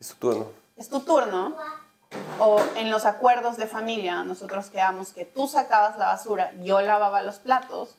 Es 0.00 0.08
tu 0.08 0.16
turno. 0.16 0.48
Es 0.76 0.88
tu 0.88 1.00
turno. 1.00 1.56
O 2.38 2.60
en 2.76 2.90
los 2.90 3.04
acuerdos 3.06 3.56
de 3.56 3.66
familia, 3.66 4.24
nosotros 4.24 4.70
quedamos 4.70 5.12
que 5.12 5.24
tú 5.24 5.46
sacabas 5.46 5.98
la 5.98 6.06
basura, 6.06 6.52
yo 6.62 6.80
lavaba 6.80 7.22
los 7.22 7.38
platos. 7.38 7.96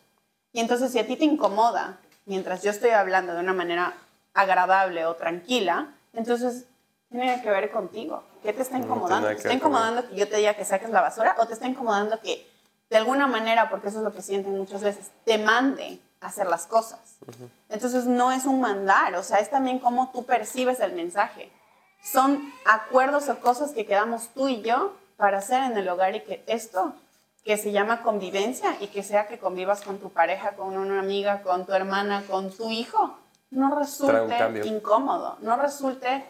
Y 0.52 0.62
entonces 0.62 0.92
si 0.92 1.00
a 1.00 1.06
ti 1.06 1.16
te 1.16 1.26
incomoda 1.26 2.00
mientras 2.26 2.64
yo 2.64 2.72
estoy 2.72 2.92
hablando 2.92 3.34
de 3.34 3.40
una 3.42 3.54
manera 3.54 3.94
agradable 4.34 5.06
o 5.06 5.16
tranquila, 5.16 5.94
entonces 6.14 6.66
tiene 7.10 7.42
que 7.42 7.50
ver 7.50 7.72
contigo. 7.72 8.24
¿Qué 8.44 8.54
te 8.54 8.62
está 8.62 8.78
incomodando? 8.78 9.28
¿Te 9.28 9.36
está 9.36 9.54
incomodando 9.54 10.08
que 10.08 10.16
yo 10.16 10.28
te 10.28 10.38
diga 10.38 10.54
que 10.54 10.66
saques 10.66 10.90
la 10.90 11.02
basura 11.02 11.36
o 11.40 11.48
te 11.48 11.54
está 11.54 11.68
incomodando 11.68 12.20
que 12.20 12.50
de 12.90 12.98
alguna 12.98 13.28
manera, 13.28 13.70
porque 13.70 13.88
eso 13.88 14.00
es 14.00 14.04
lo 14.04 14.14
que 14.14 14.22
sienten 14.22 14.58
muchas 14.58 14.84
veces, 14.84 15.12
te 15.24 15.38
mande 15.38 16.00
a 16.22 16.28
hacer 16.28 16.48
las 16.48 16.68
cosas? 16.68 17.18
Entonces 17.70 18.06
no 18.06 18.32
es 18.32 18.46
un 18.46 18.62
mandar, 18.62 19.16
o 19.16 19.24
sea, 19.24 19.40
es 19.40 19.50
también 19.50 19.80
cómo 19.80 20.12
tú 20.14 20.26
percibes 20.26 20.80
el 20.80 20.94
mensaje. 20.94 21.52
Son 22.04 22.54
acuerdos 22.66 23.30
o 23.30 23.40
cosas 23.40 23.72
que 23.72 23.86
quedamos 23.86 24.30
tú 24.30 24.48
y 24.48 24.62
yo 24.62 24.94
para 25.18 25.40
hacer 25.40 25.64
en 25.64 25.78
el 25.78 25.90
hogar 25.90 26.16
y 26.16 26.22
que 26.22 26.44
esto 26.46 26.94
que 27.44 27.58
se 27.58 27.72
llama 27.72 28.02
convivencia 28.02 28.76
y 28.80 28.88
que 28.88 29.04
sea 29.04 29.28
que 29.28 29.40
convivas 29.40 29.82
con 29.82 30.00
tu 30.00 30.10
pareja, 30.10 30.52
con 30.52 30.78
una 30.78 31.00
amiga, 31.00 31.42
con 31.44 31.66
tu 31.66 31.74
hermana, 31.74 32.24
con 32.28 32.52
tu 32.52 32.72
hijo, 32.72 33.18
no 33.52 33.78
resulte 33.78 34.36
incómodo, 34.66 35.38
no 35.42 35.56
resulte 35.56 36.26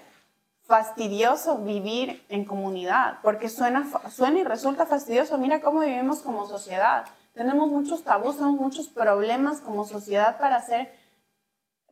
fastidioso 0.68 1.60
vivir 1.60 2.24
en 2.30 2.46
comunidad, 2.46 3.20
porque 3.22 3.50
suena, 3.50 3.88
suena 4.10 4.40
y 4.40 4.44
resulta 4.44 4.86
fastidioso. 4.86 5.38
Mira 5.38 5.62
cómo 5.62 5.82
vivimos 5.82 6.20
como 6.20 6.48
sociedad. 6.48 7.06
tenemos 7.34 7.70
muchos 7.70 8.04
tabús, 8.04 8.38
tenemos 8.38 8.60
muchos 8.60 8.88
problemas 8.88 9.60
como 9.60 9.86
sociedad 9.86 10.38
para 10.40 10.56
hacer, 10.56 10.92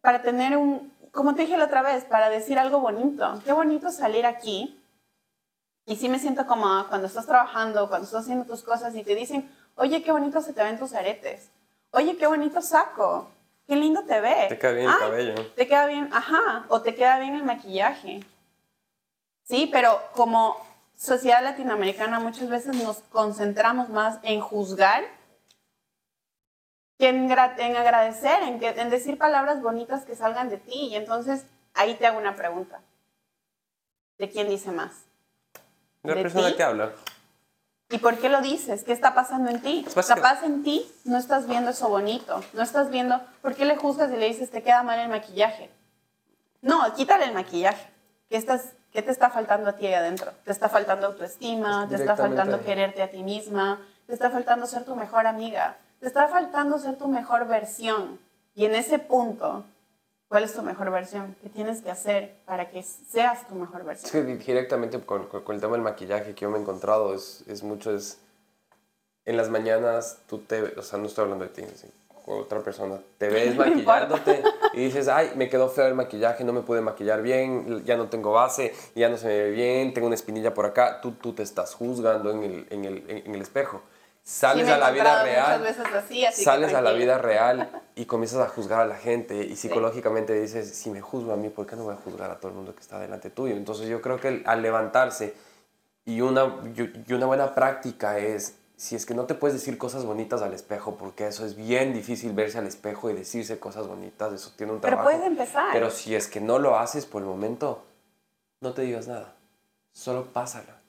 para 0.02 0.22
tener 0.22 0.58
un, 0.58 0.92
como 1.12 1.36
te 1.36 1.44
dije 1.44 1.58
la 1.58 1.66
otra 1.66 1.82
vez, 1.82 2.06
para 2.06 2.30
decir 2.30 2.58
algo 2.58 2.80
bonito. 2.80 3.40
Qué 3.46 3.54
bonito 3.54 3.92
salir 3.92 4.26
aquí. 4.26 4.80
Y 5.86 5.98
sí 5.98 6.08
me 6.08 6.18
siento 6.18 6.48
como 6.48 6.88
cuando 6.88 7.08
estás 7.08 7.26
trabajando, 7.26 7.90
cuando 7.90 8.06
estás 8.06 8.22
haciendo 8.22 8.46
tus 8.46 8.64
cosas 8.64 8.96
y 8.96 9.04
te 9.04 9.16
dicen, 9.16 9.52
oye, 9.76 10.02
qué 10.02 10.12
bonito 10.12 10.42
se 10.42 10.54
te 10.54 10.64
ven 10.64 10.80
tus 10.80 10.94
aretes. 10.94 11.50
Oye, 11.92 12.18
qué 12.18 12.26
bonito 12.26 12.62
saco. 12.62 13.30
Qué 13.68 13.76
lindo 13.76 14.04
te 14.04 14.20
ve. 14.20 14.48
Te 14.50 14.58
queda 14.58 14.72
bien 14.72 14.90
el 14.90 14.98
cabello. 14.98 15.36
Te 15.56 15.68
queda 15.68 15.86
bien, 15.86 16.10
ajá. 16.12 16.66
O 16.70 16.82
te 16.82 16.96
queda 16.96 17.20
bien 17.20 17.36
el 17.36 17.44
maquillaje. 17.44 18.22
Sí, 19.44 19.70
pero 19.72 20.00
como 20.14 20.58
sociedad 20.96 21.44
latinoamericana 21.44 22.20
muchas 22.20 22.50
veces 22.50 22.76
nos 22.76 23.00
concentramos 23.12 23.90
más 23.90 24.20
en 24.24 24.40
juzgar 24.40 25.04
que 26.98 27.10
en, 27.10 27.32
agradecer, 27.32 28.44
en, 28.44 28.64
en 28.64 28.90
decir 28.90 29.18
palabras 29.18 29.62
bonitas 29.62 30.06
que 30.06 30.16
salgan 30.16 30.50
de 30.50 30.58
ti. 30.58 30.88
Y 30.88 30.96
entonces 30.96 31.46
ahí 31.74 31.96
te 31.96 32.08
hago 32.08 32.18
una 32.18 32.36
pregunta. 32.36 32.82
¿De 34.18 34.30
quién 34.30 34.48
dice 34.48 34.72
más? 34.72 35.04
De 36.04 36.16
la 36.16 36.22
persona 36.22 36.56
que 36.56 36.64
habla. 36.64 36.94
¿Y 37.90 37.98
por 38.00 38.18
qué 38.18 38.30
lo 38.30 38.42
dices? 38.42 38.84
¿Qué 38.84 38.92
está 38.92 39.14
pasando 39.14 39.52
en 39.52 39.62
ti? 39.62 39.86
Capaz 40.08 40.44
en 40.44 40.64
ti 40.64 40.90
no 41.04 41.18
estás 41.18 41.48
viendo 41.48 41.72
eso 41.72 41.90
bonito. 41.90 42.44
No 42.54 42.64
estás 42.64 42.90
viendo. 42.90 43.22
¿Por 43.42 43.56
qué 43.56 43.66
le 43.66 43.78
juzgas 43.78 44.12
y 44.12 44.18
le 44.18 44.28
dices 44.28 44.50
te 44.50 44.64
queda 44.64 44.82
mal 44.84 45.00
el 45.00 45.10
maquillaje? 45.10 45.70
No, 46.62 46.94
quítale 46.96 47.26
el 47.26 47.34
maquillaje. 47.34 47.86
¿Qué, 48.30 48.38
estás, 48.38 48.74
qué 48.94 49.02
te 49.02 49.12
está 49.12 49.30
faltando 49.30 49.72
a 49.72 49.74
ti 49.74 49.88
ahí 49.88 49.96
adentro? 49.96 50.32
Te 50.46 50.52
está 50.52 50.70
faltando 50.70 51.08
autoestima, 51.08 51.88
te 51.90 51.96
está 51.96 52.16
faltando 52.16 52.64
quererte 52.64 53.02
a 53.02 53.10
ti 53.10 53.24
misma, 53.24 53.82
te 54.08 54.14
está 54.14 54.30
faltando 54.30 54.68
ser 54.68 54.86
tu 54.86 54.96
mejor 54.96 55.26
amiga, 55.28 55.78
te 56.00 56.08
está 56.08 56.28
faltando 56.28 56.78
ser 56.78 56.98
tu 56.98 57.08
mejor 57.08 57.48
versión. 57.48 58.20
Y 58.54 58.66
en 58.66 58.76
ese 58.76 59.00
punto, 59.00 59.66
¿cuál 60.28 60.44
es 60.44 60.54
tu 60.54 60.62
mejor 60.62 60.92
versión? 60.92 61.36
¿Qué 61.42 61.50
tienes 61.50 61.82
que 61.82 61.90
hacer 61.90 62.36
para 62.46 62.70
que 62.70 62.84
seas 62.84 63.48
tu 63.48 63.56
mejor 63.56 63.84
versión? 63.84 64.12
Sí, 64.12 64.22
directamente 64.22 65.02
con, 65.02 65.26
con, 65.26 65.56
el 65.56 65.62
tema 65.62 65.74
del 65.74 65.82
maquillaje 65.82 66.36
que 66.36 66.42
yo 66.42 66.52
me 66.52 66.60
he 66.60 66.62
encontrado 66.62 67.16
es, 67.16 67.44
es 67.48 67.64
mucho, 67.64 67.96
es 67.96 68.20
en 69.26 69.38
las 69.38 69.50
mañanas 69.50 70.20
tú 70.28 70.40
te, 70.40 70.62
o 70.78 70.82
sea, 70.84 71.00
no 71.00 71.08
estoy 71.08 71.24
hablando 71.24 71.46
de 71.46 71.52
ti, 71.52 71.64
otra 72.26 72.62
persona, 72.62 73.00
te 73.18 73.28
ves 73.30 73.56
maquillándote 73.56 74.44
y 74.74 74.86
dices, 74.86 75.08
ay, 75.08 75.32
me 75.36 75.50
quedó 75.50 75.70
feo 75.70 75.88
el 75.88 75.96
maquillaje, 75.96 76.44
no 76.44 76.54
me 76.54 76.62
pude 76.62 76.82
maquillar 76.82 77.22
bien, 77.22 77.84
ya 77.86 77.98
no 77.98 78.08
tengo 78.08 78.32
base, 78.32 78.74
ya 78.96 79.10
no 79.10 79.18
se 79.18 79.28
me 79.28 79.38
ve 79.38 79.52
bien, 79.52 79.94
tengo 79.94 80.08
una 80.08 80.16
espinilla 80.16 80.54
por 80.54 80.66
acá, 80.66 81.02
tú, 81.02 81.12
tú 81.12 81.34
te 81.34 81.44
estás 81.44 81.76
juzgando 81.76 82.32
en 82.32 82.44
el, 82.44 82.68
en 82.70 82.86
el, 82.86 83.04
en 83.08 83.36
el 83.36 83.42
espejo. 83.42 83.82
Sales 84.26 84.70
a 84.70 84.78
la 84.78 84.92
vida 84.92 85.22
real, 85.22 85.76
sales 86.32 86.74
a 86.74 86.82
la 86.82 86.94
vida 86.94 87.18
real 87.18 87.70
y 87.94 88.06
comienzas 88.06 88.40
a 88.40 88.48
juzgar 88.48 88.80
a 88.80 88.86
la 88.86 88.96
gente 88.96 89.44
y 89.44 89.58
psicológicamente 89.58 90.34
dices, 90.40 90.70
si 90.74 90.90
me 90.90 91.02
juzgo 91.02 91.34
a 91.34 91.36
mí, 91.36 91.50
¿por 91.50 91.68
qué 91.68 91.76
no 91.76 91.84
voy 91.84 91.94
a 91.94 91.98
juzgar 91.98 92.32
a 92.32 92.40
todo 92.40 92.52
el 92.52 92.56
mundo 92.56 92.74
que 92.74 92.80
está 92.80 93.00
delante 93.00 93.30
tuyo? 93.30 93.58
Entonces 93.58 93.90
yo 93.90 94.02
creo 94.02 94.22
que 94.22 94.42
al 94.46 94.62
levantarse 94.62 95.34
y 96.06 96.22
una, 96.22 96.56
y 97.06 97.14
una 97.14 97.26
buena 97.26 97.54
práctica 97.54 98.18
es, 98.18 98.56
si 98.84 98.98
es 98.98 99.06
que 99.06 99.14
no 99.14 99.24
te 99.24 99.34
puedes 99.34 99.54
decir 99.54 99.78
cosas 99.78 100.04
bonitas 100.04 100.42
al 100.42 100.54
espejo, 100.54 100.98
porque 100.98 101.26
eso 101.26 101.46
es 101.46 101.56
bien 101.56 101.94
difícil 101.94 102.34
verse 102.34 102.58
al 102.58 102.68
espejo 102.68 103.10
y 103.10 103.14
decirse 103.14 103.58
cosas 103.58 103.88
bonitas, 103.88 104.34
eso 104.34 104.52
tiene 104.58 104.74
un 104.74 104.82
trabajo. 104.82 105.08
Pero 105.08 105.18
puedes 105.18 105.32
empezar. 105.32 105.70
Pero 105.72 105.90
si 105.90 106.16
es 106.16 106.28
que 106.28 106.42
no 106.42 106.60
lo 106.60 106.78
haces 106.78 107.06
por 107.06 107.22
el 107.22 107.30
momento, 107.30 107.82
no 108.60 108.74
te 108.74 108.82
digas 108.82 109.08
nada, 109.08 109.36
solo 109.94 110.34
pásala 110.34 110.84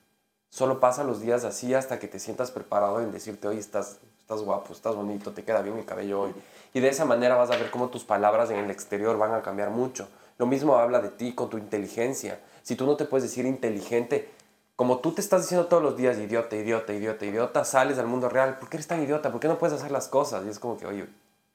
Solo 0.54 0.78
pasa 0.78 1.02
los 1.02 1.20
días 1.20 1.44
así 1.44 1.74
hasta 1.74 1.98
que 1.98 2.07
te 2.07 2.20
sientas 2.20 2.52
preparado 2.52 3.00
en 3.00 3.11
decirte, 3.11 3.48
oye, 3.48 3.59
estás, 3.59 3.98
estás 4.20 4.40
guapo, 4.40 4.72
estás 4.72 4.94
bonito, 4.94 5.33
te 5.33 5.42
queda 5.42 5.62
bien 5.62 5.76
el 5.78 5.85
cabello 5.85 6.20
hoy. 6.20 6.35
Y 6.72 6.78
de 6.78 6.88
esa 6.88 7.04
manera 7.04 7.35
vas 7.35 7.50
a 7.50 7.57
ver 7.57 7.72
cómo 7.72 7.88
tus 7.88 8.04
palabras 8.04 8.50
en 8.50 8.59
el 8.59 8.70
exterior 8.70 9.18
van 9.18 9.35
a 9.35 9.42
cambiar 9.42 9.70
mucho. 9.70 10.09
Lo 10.38 10.46
mismo 10.46 10.76
habla 10.76 11.00
de 11.00 11.11
ti 11.11 11.33
con 11.33 11.50
tu 11.50 11.59
inteligencia. 11.59 12.40
Si 12.62 12.76
tú 12.76 12.87
no 12.87 12.96
te 12.96 13.04
puedes 13.04 13.24
decir 13.24 13.46
inteligente, 13.46 14.30
como 14.76 14.98
tú 14.98 15.12
te 15.12 15.20
estás 15.20 15.42
diciendo 15.42 15.66
todos 15.66 15.82
los 15.82 15.96
días, 15.96 16.18
idiota, 16.18 16.56
idiota, 16.56 16.92
idiota, 16.92 17.24
idiota, 17.24 17.64
sales 17.64 17.98
al 17.98 18.06
mundo 18.06 18.28
real, 18.28 18.58
¿por 18.58 18.68
qué 18.68 18.76
eres 18.76 18.87
tan 18.87 19.02
idiota? 19.02 19.30
¿Por 19.30 19.40
qué 19.40 19.48
no 19.48 19.58
puedes 19.58 19.76
hacer 19.76 19.90
las 19.90 20.08
cosas? 20.08 20.44
Y 20.46 20.48
es 20.48 20.58
como 20.58 20.76
que, 20.76 20.87
oye... 20.87 21.06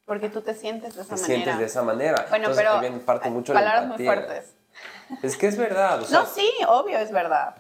Porque 0.05 0.29
tú 0.29 0.41
te 0.41 0.55
sientes 0.55 0.95
de 0.95 1.01
esa 1.01 1.15
te 1.15 1.21
manera. 1.21 1.27
sientes 1.27 1.59
de 1.59 1.65
esa 1.65 1.83
manera. 1.83 2.25
Bueno, 2.29 2.49
pero 2.55 3.05
parte 3.05 3.29
mucho 3.29 3.53
palabras 3.53 3.87
muy 3.87 4.03
fuertes. 4.03 4.53
Es 5.21 5.37
que 5.37 5.47
es 5.47 5.57
verdad. 5.57 6.01
no, 6.11 6.25
sí, 6.25 6.49
obvio 6.67 6.97
es 6.97 7.11
verdad. 7.11 7.55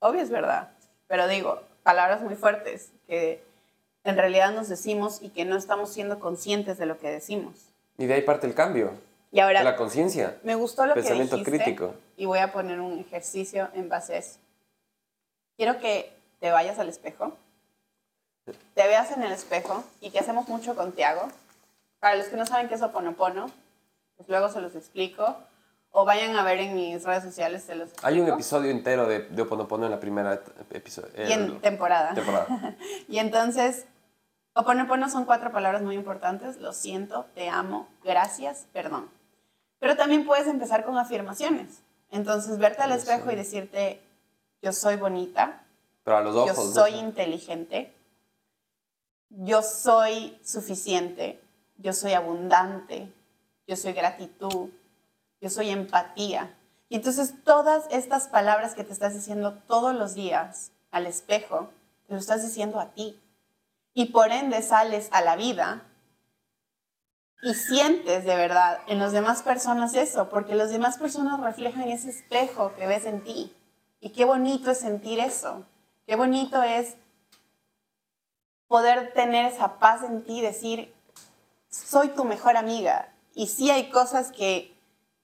Obvio 0.00 0.20
es 0.20 0.30
verdad. 0.30 0.70
Pero 1.06 1.26
digo, 1.26 1.62
palabras 1.82 2.20
muy 2.20 2.34
fuertes 2.34 2.90
que 3.06 3.42
en 4.04 4.16
realidad 4.16 4.52
nos 4.52 4.68
decimos 4.68 5.22
y 5.22 5.30
que 5.30 5.44
no 5.44 5.56
estamos 5.56 5.90
siendo 5.90 6.20
conscientes 6.20 6.76
de 6.76 6.86
lo 6.86 6.98
que 6.98 7.08
decimos. 7.08 7.54
Y 7.96 8.06
de 8.06 8.14
ahí 8.14 8.22
parte 8.22 8.46
el 8.46 8.54
cambio. 8.54 8.92
Y 9.32 9.40
ahora, 9.40 9.60
de 9.60 9.64
la 9.64 9.76
conciencia. 9.76 10.38
Me 10.42 10.56
gustó 10.56 10.84
lo 10.84 10.94
pensamiento 10.94 11.36
que 11.36 11.44
dijiste 11.44 11.64
crítico. 11.64 11.94
Y 12.16 12.26
voy 12.26 12.40
a 12.40 12.52
poner 12.52 12.80
un 12.80 12.98
ejercicio 12.98 13.68
en 13.74 13.88
base 13.88 14.14
a 14.14 14.18
eso. 14.18 14.38
Quiero 15.60 15.78
que 15.78 16.10
te 16.38 16.50
vayas 16.50 16.78
al 16.78 16.88
espejo, 16.88 17.36
te 18.46 18.86
veas 18.88 19.10
en 19.10 19.22
el 19.22 19.30
espejo 19.30 19.84
y 20.00 20.08
que 20.08 20.18
hacemos 20.18 20.48
mucho 20.48 20.74
con 20.74 20.92
Tiago. 20.92 21.28
Para 21.98 22.16
los 22.16 22.28
que 22.28 22.36
no 22.38 22.46
saben 22.46 22.68
qué 22.68 22.76
es 22.76 22.82
Oponopono, 22.82 23.50
pues 24.16 24.26
luego 24.30 24.48
se 24.48 24.62
los 24.62 24.74
explico 24.74 25.36
o 25.90 26.06
vayan 26.06 26.34
a 26.34 26.44
ver 26.44 26.60
en 26.60 26.74
mis 26.74 27.04
redes 27.04 27.24
sociales. 27.24 27.64
Se 27.64 27.74
los 27.74 27.90
Hay 28.02 28.20
un 28.20 28.28
episodio 28.30 28.70
entero 28.70 29.06
de, 29.06 29.24
de 29.24 29.42
Oponopono 29.42 29.84
en 29.84 29.90
la 29.90 30.00
primera 30.00 30.40
episodio. 30.70 31.10
Y 31.28 31.30
en 31.30 31.60
temporada. 31.60 32.14
temporada. 32.14 32.74
y 33.08 33.18
entonces, 33.18 33.84
Oponopono 34.54 35.10
son 35.10 35.26
cuatro 35.26 35.52
palabras 35.52 35.82
muy 35.82 35.94
importantes. 35.94 36.56
Lo 36.56 36.72
siento, 36.72 37.26
te 37.34 37.50
amo, 37.50 37.86
gracias, 38.02 38.66
perdón. 38.72 39.10
Pero 39.78 39.94
también 39.98 40.24
puedes 40.24 40.46
empezar 40.46 40.86
con 40.86 40.96
afirmaciones. 40.96 41.82
Entonces, 42.10 42.56
verte 42.56 42.80
al 42.80 42.92
espejo 42.92 43.30
y 43.30 43.36
decirte, 43.36 44.00
yo 44.62 44.72
soy 44.72 44.96
bonita. 44.96 45.64
Pero 46.04 46.16
a 46.16 46.20
los 46.20 46.36
ojos. 46.36 46.56
Yo 46.56 46.72
soy 46.72 46.94
inteligente. 46.94 47.94
Yo 49.28 49.62
soy 49.62 50.38
suficiente. 50.44 51.40
Yo 51.78 51.92
soy 51.92 52.12
abundante. 52.14 53.12
Yo 53.66 53.76
soy 53.76 53.92
gratitud 53.92 54.70
yo 55.40 55.48
soy 55.48 55.70
empatía. 55.70 56.54
Y 56.88 56.96
entonces 56.96 57.34
todas 57.44 57.84
estas 57.90 58.28
palabras 58.28 58.74
que 58.74 58.84
te 58.84 58.92
estás 58.92 59.14
diciendo 59.14 59.54
todos 59.66 59.94
los 59.94 60.14
días 60.14 60.72
al 60.90 61.06
espejo, 61.06 61.70
te 62.06 62.14
lo 62.14 62.20
estás 62.20 62.42
diciendo 62.42 62.80
a 62.80 62.90
ti. 62.90 63.18
Y 63.94 64.06
por 64.06 64.30
ende 64.32 64.62
sales 64.62 65.08
a 65.12 65.22
la 65.22 65.36
vida 65.36 65.82
y 67.42 67.54
sientes 67.54 68.24
de 68.24 68.36
verdad 68.36 68.80
en 68.86 68.98
las 68.98 69.12
demás 69.12 69.42
personas 69.42 69.94
eso, 69.94 70.28
porque 70.28 70.54
las 70.54 70.70
demás 70.70 70.98
personas 70.98 71.40
reflejan 71.40 71.88
ese 71.88 72.10
espejo 72.10 72.74
que 72.74 72.86
ves 72.86 73.06
en 73.06 73.22
ti. 73.22 73.56
Y 74.00 74.10
qué 74.10 74.24
bonito 74.24 74.70
es 74.70 74.78
sentir 74.78 75.20
eso. 75.20 75.64
Qué 76.06 76.16
bonito 76.16 76.62
es 76.62 76.96
poder 78.66 79.12
tener 79.12 79.46
esa 79.46 79.78
paz 79.78 80.02
en 80.02 80.24
ti, 80.24 80.40
decir, 80.40 80.94
soy 81.68 82.08
tu 82.08 82.24
mejor 82.24 82.56
amiga. 82.56 83.12
Y 83.34 83.46
sí 83.48 83.70
hay 83.70 83.90
cosas 83.90 84.32
que 84.32 84.74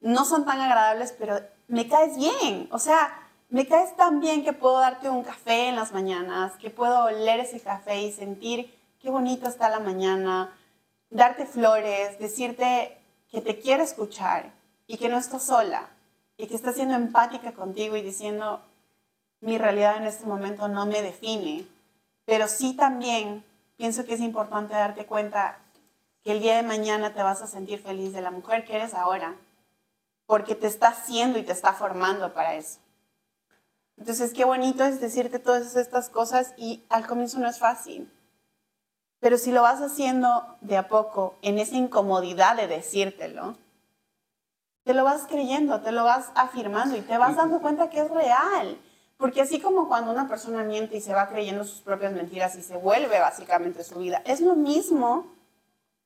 no 0.00 0.24
son 0.24 0.44
tan 0.44 0.60
agradables, 0.60 1.12
pero 1.18 1.40
me 1.68 1.88
caes 1.88 2.16
bien. 2.16 2.68
O 2.70 2.78
sea, 2.78 3.26
me 3.48 3.66
caes 3.66 3.96
tan 3.96 4.20
bien 4.20 4.44
que 4.44 4.52
puedo 4.52 4.78
darte 4.78 5.08
un 5.08 5.24
café 5.24 5.68
en 5.68 5.76
las 5.76 5.92
mañanas, 5.92 6.52
que 6.56 6.70
puedo 6.70 7.04
oler 7.04 7.40
ese 7.40 7.60
café 7.60 8.02
y 8.02 8.12
sentir 8.12 8.74
qué 9.00 9.10
bonito 9.10 9.48
está 9.48 9.70
la 9.70 9.80
mañana, 9.80 10.52
darte 11.10 11.46
flores, 11.46 12.18
decirte 12.18 13.00
que 13.30 13.40
te 13.40 13.58
quiero 13.58 13.82
escuchar 13.82 14.52
y 14.86 14.98
que 14.98 15.08
no 15.08 15.18
estás 15.18 15.44
sola 15.44 15.88
y 16.36 16.46
que 16.46 16.54
estás 16.54 16.74
siendo 16.74 16.94
empática 16.94 17.52
contigo 17.52 17.96
y 17.96 18.02
diciendo, 18.02 18.60
mi 19.40 19.58
realidad 19.58 19.96
en 19.96 20.04
este 20.04 20.26
momento 20.26 20.68
no 20.68 20.86
me 20.86 21.02
define, 21.02 21.66
pero 22.24 22.48
sí 22.48 22.74
también 22.74 23.44
pienso 23.76 24.04
que 24.04 24.14
es 24.14 24.20
importante 24.20 24.74
darte 24.74 25.06
cuenta 25.06 25.58
que 26.22 26.32
el 26.32 26.40
día 26.40 26.56
de 26.56 26.62
mañana 26.62 27.14
te 27.14 27.22
vas 27.22 27.42
a 27.42 27.46
sentir 27.46 27.80
feliz 27.80 28.12
de 28.12 28.22
la 28.22 28.30
mujer 28.30 28.64
que 28.64 28.74
eres 28.74 28.94
ahora 28.94 29.36
porque 30.26 30.54
te 30.54 30.66
está 30.66 30.88
haciendo 30.88 31.38
y 31.38 31.44
te 31.44 31.52
está 31.52 31.72
formando 31.72 32.34
para 32.34 32.54
eso. 32.54 32.80
Entonces, 33.96 34.34
qué 34.34 34.44
bonito 34.44 34.84
es 34.84 35.00
decirte 35.00 35.38
todas 35.38 35.76
estas 35.76 36.10
cosas 36.10 36.52
y 36.56 36.84
al 36.88 37.06
comienzo 37.06 37.38
no 37.38 37.48
es 37.48 37.58
fácil. 37.58 38.12
Pero 39.20 39.38
si 39.38 39.52
lo 39.52 39.62
vas 39.62 39.80
haciendo 39.80 40.56
de 40.60 40.76
a 40.76 40.88
poco, 40.88 41.36
en 41.42 41.58
esa 41.58 41.76
incomodidad 41.76 42.56
de 42.56 42.66
decírtelo, 42.66 43.56
te 44.86 44.94
lo 44.94 45.02
vas 45.02 45.26
creyendo, 45.28 45.80
te 45.80 45.90
lo 45.90 46.04
vas 46.04 46.30
afirmando 46.36 46.96
y 46.96 47.00
te 47.00 47.18
vas 47.18 47.34
dando 47.34 47.60
cuenta 47.60 47.90
que 47.90 48.00
es 48.00 48.10
real. 48.10 48.78
Porque 49.18 49.42
así 49.42 49.60
como 49.60 49.88
cuando 49.88 50.12
una 50.12 50.28
persona 50.28 50.62
miente 50.62 50.96
y 50.96 51.00
se 51.00 51.12
va 51.12 51.28
creyendo 51.28 51.64
sus 51.64 51.80
propias 51.80 52.12
mentiras 52.12 52.54
y 52.54 52.62
se 52.62 52.76
vuelve 52.76 53.18
básicamente 53.18 53.82
su 53.82 53.98
vida, 53.98 54.22
es 54.24 54.40
lo 54.40 54.54
mismo, 54.54 55.26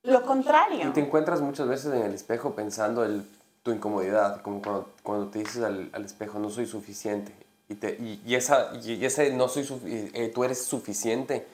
lo 0.03 0.25
contrario. 0.25 0.89
Y 0.89 0.93
te 0.93 1.01
encuentras 1.01 1.43
muchas 1.43 1.69
veces 1.69 1.93
en 1.93 2.03
el 2.05 2.15
espejo 2.15 2.55
pensando 2.55 3.05
el 3.05 3.27
tu 3.63 3.71
incomodidad, 3.71 4.41
como 4.41 4.63
cuando, 4.63 4.89
cuando 5.03 5.29
te 5.29 5.41
dices 5.41 5.63
al, 5.63 5.91
al, 5.93 6.05
espejo, 6.07 6.39
no 6.39 6.49
soy 6.49 6.65
suficiente, 6.65 7.35
y, 7.69 7.75
te, 7.75 7.99
y, 8.01 8.35
esa, 8.35 8.71
y 8.83 9.05
ese 9.05 9.35
no 9.35 9.49
soy, 9.49 9.69
eh, 9.85 10.33
tú 10.35 10.43
eres 10.43 10.65
suficiente, 10.65 11.47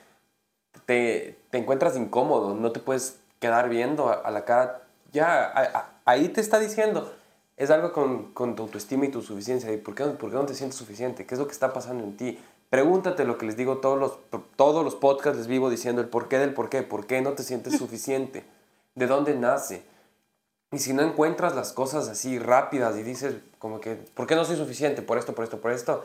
te, 0.86 1.36
te 1.50 1.58
encuentras 1.58 1.96
incómodo, 1.96 2.54
no 2.54 2.70
te 2.70 2.78
puedes 2.78 3.18
quedar 3.40 3.68
viendo 3.68 4.08
a, 4.08 4.30
la 4.30 4.44
cara. 4.44 4.82
Ya, 5.16 5.80
ahí 6.04 6.28
te 6.28 6.42
está 6.42 6.58
diciendo, 6.58 7.10
es 7.56 7.70
algo 7.70 7.90
con, 7.94 8.34
con, 8.34 8.54
tu 8.54 8.64
autoestima 8.64 9.06
y 9.06 9.08
tu 9.10 9.22
suficiencia. 9.22 9.72
¿Y 9.72 9.78
por 9.78 9.94
qué, 9.94 10.04
por 10.04 10.28
qué 10.28 10.36
no 10.36 10.44
te 10.44 10.52
sientes 10.52 10.78
suficiente? 10.78 11.24
¿Qué 11.24 11.34
es 11.34 11.40
lo 11.40 11.46
que 11.46 11.54
está 11.54 11.72
pasando 11.72 12.04
en 12.04 12.18
ti? 12.18 12.38
Pregúntate 12.68 13.24
lo 13.24 13.38
que 13.38 13.46
les 13.46 13.56
digo 13.56 13.78
todos 13.78 13.98
los, 13.98 14.18
todos 14.56 14.84
los 14.84 14.94
podcasts, 14.94 15.38
les 15.38 15.46
vivo 15.46 15.70
diciendo 15.70 16.02
el 16.02 16.08
porqué 16.10 16.38
del 16.38 16.52
porqué. 16.52 16.82
¿Por 16.82 17.06
qué 17.06 17.22
no 17.22 17.32
te 17.32 17.44
sientes 17.44 17.76
suficiente? 17.78 18.44
¿De 18.94 19.06
dónde 19.06 19.34
nace? 19.34 19.84
Y 20.70 20.80
si 20.80 20.92
no 20.92 21.00
encuentras 21.00 21.56
las 21.56 21.72
cosas 21.72 22.08
así 22.08 22.38
rápidas 22.38 22.94
y 22.98 23.02
dices 23.02 23.36
como 23.58 23.80
que, 23.80 23.94
¿por 23.94 24.26
qué 24.26 24.36
no 24.36 24.44
soy 24.44 24.58
suficiente? 24.58 25.00
Por 25.00 25.16
esto, 25.16 25.34
por 25.34 25.44
esto, 25.44 25.62
por 25.62 25.72
esto. 25.72 26.04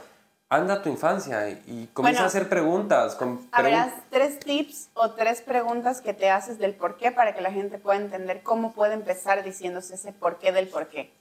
Anda 0.53 0.81
tu 0.81 0.89
infancia 0.89 1.49
y 1.49 1.89
comienza 1.93 2.23
a 2.23 2.25
hacer 2.25 2.49
preguntas. 2.49 3.15
Con 3.15 3.47
Habrás 3.53 3.93
tres 4.09 4.37
tips 4.37 4.89
o 4.95 5.11
tres 5.11 5.41
preguntas 5.41 6.01
que 6.01 6.13
te 6.13 6.29
haces 6.29 6.59
del 6.59 6.73
por 6.75 6.97
qué 6.97 7.13
para 7.13 7.33
que 7.33 7.39
la 7.39 7.53
gente 7.53 7.77
pueda 7.77 7.97
entender 7.97 8.43
cómo 8.43 8.73
puede 8.73 8.93
empezar 8.93 9.45
diciéndose 9.45 9.95
ese 9.95 10.11
porqué 10.11 10.51
del 10.51 10.67
por 10.67 10.87
qué. 10.87 11.13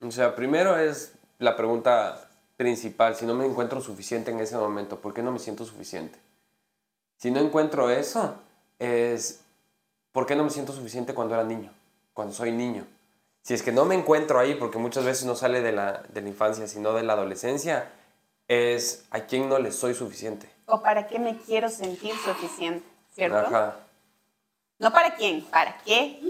O 0.00 0.10
sea, 0.10 0.34
primero 0.34 0.76
es 0.76 1.12
la 1.38 1.54
pregunta 1.54 2.28
principal, 2.56 3.14
si 3.14 3.26
no 3.26 3.34
me 3.34 3.46
encuentro 3.46 3.80
suficiente 3.80 4.32
en 4.32 4.40
ese 4.40 4.56
momento, 4.56 4.98
¿por 4.98 5.14
qué 5.14 5.22
no 5.22 5.30
me 5.30 5.38
siento 5.38 5.64
suficiente? 5.64 6.18
Si 7.16 7.30
no 7.30 7.38
encuentro 7.38 7.90
eso, 7.90 8.34
es 8.80 9.44
¿por 10.10 10.26
qué 10.26 10.34
no 10.34 10.42
me 10.42 10.50
siento 10.50 10.72
suficiente 10.72 11.14
cuando 11.14 11.34
era 11.34 11.44
niño? 11.44 11.70
Cuando 12.12 12.34
soy 12.34 12.50
niño. 12.50 12.84
Si 13.40 13.54
es 13.54 13.62
que 13.62 13.70
no 13.70 13.84
me 13.84 13.94
encuentro 13.94 14.40
ahí, 14.40 14.56
porque 14.56 14.78
muchas 14.78 15.04
veces 15.04 15.26
no 15.26 15.36
sale 15.36 15.60
de 15.60 15.70
la, 15.70 16.02
de 16.08 16.22
la 16.22 16.28
infancia, 16.28 16.66
sino 16.66 16.92
de 16.92 17.04
la 17.04 17.12
adolescencia, 17.12 17.88
es 18.48 19.04
a 19.10 19.20
quién 19.20 19.48
no 19.48 19.58
le 19.58 19.72
soy 19.72 19.94
suficiente. 19.94 20.48
O 20.66 20.82
para 20.82 21.06
qué 21.06 21.18
me 21.18 21.36
quiero 21.38 21.68
sentir 21.68 22.14
suficiente, 22.24 22.86
¿cierto? 23.12 23.38
Ajá. 23.38 23.76
No 24.78 24.92
para 24.92 25.14
quién, 25.14 25.44
para 25.44 25.78
qué, 25.84 26.20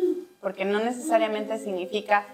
porque 0.40 0.64
no 0.64 0.78
necesariamente 0.80 1.58
significa 1.58 2.26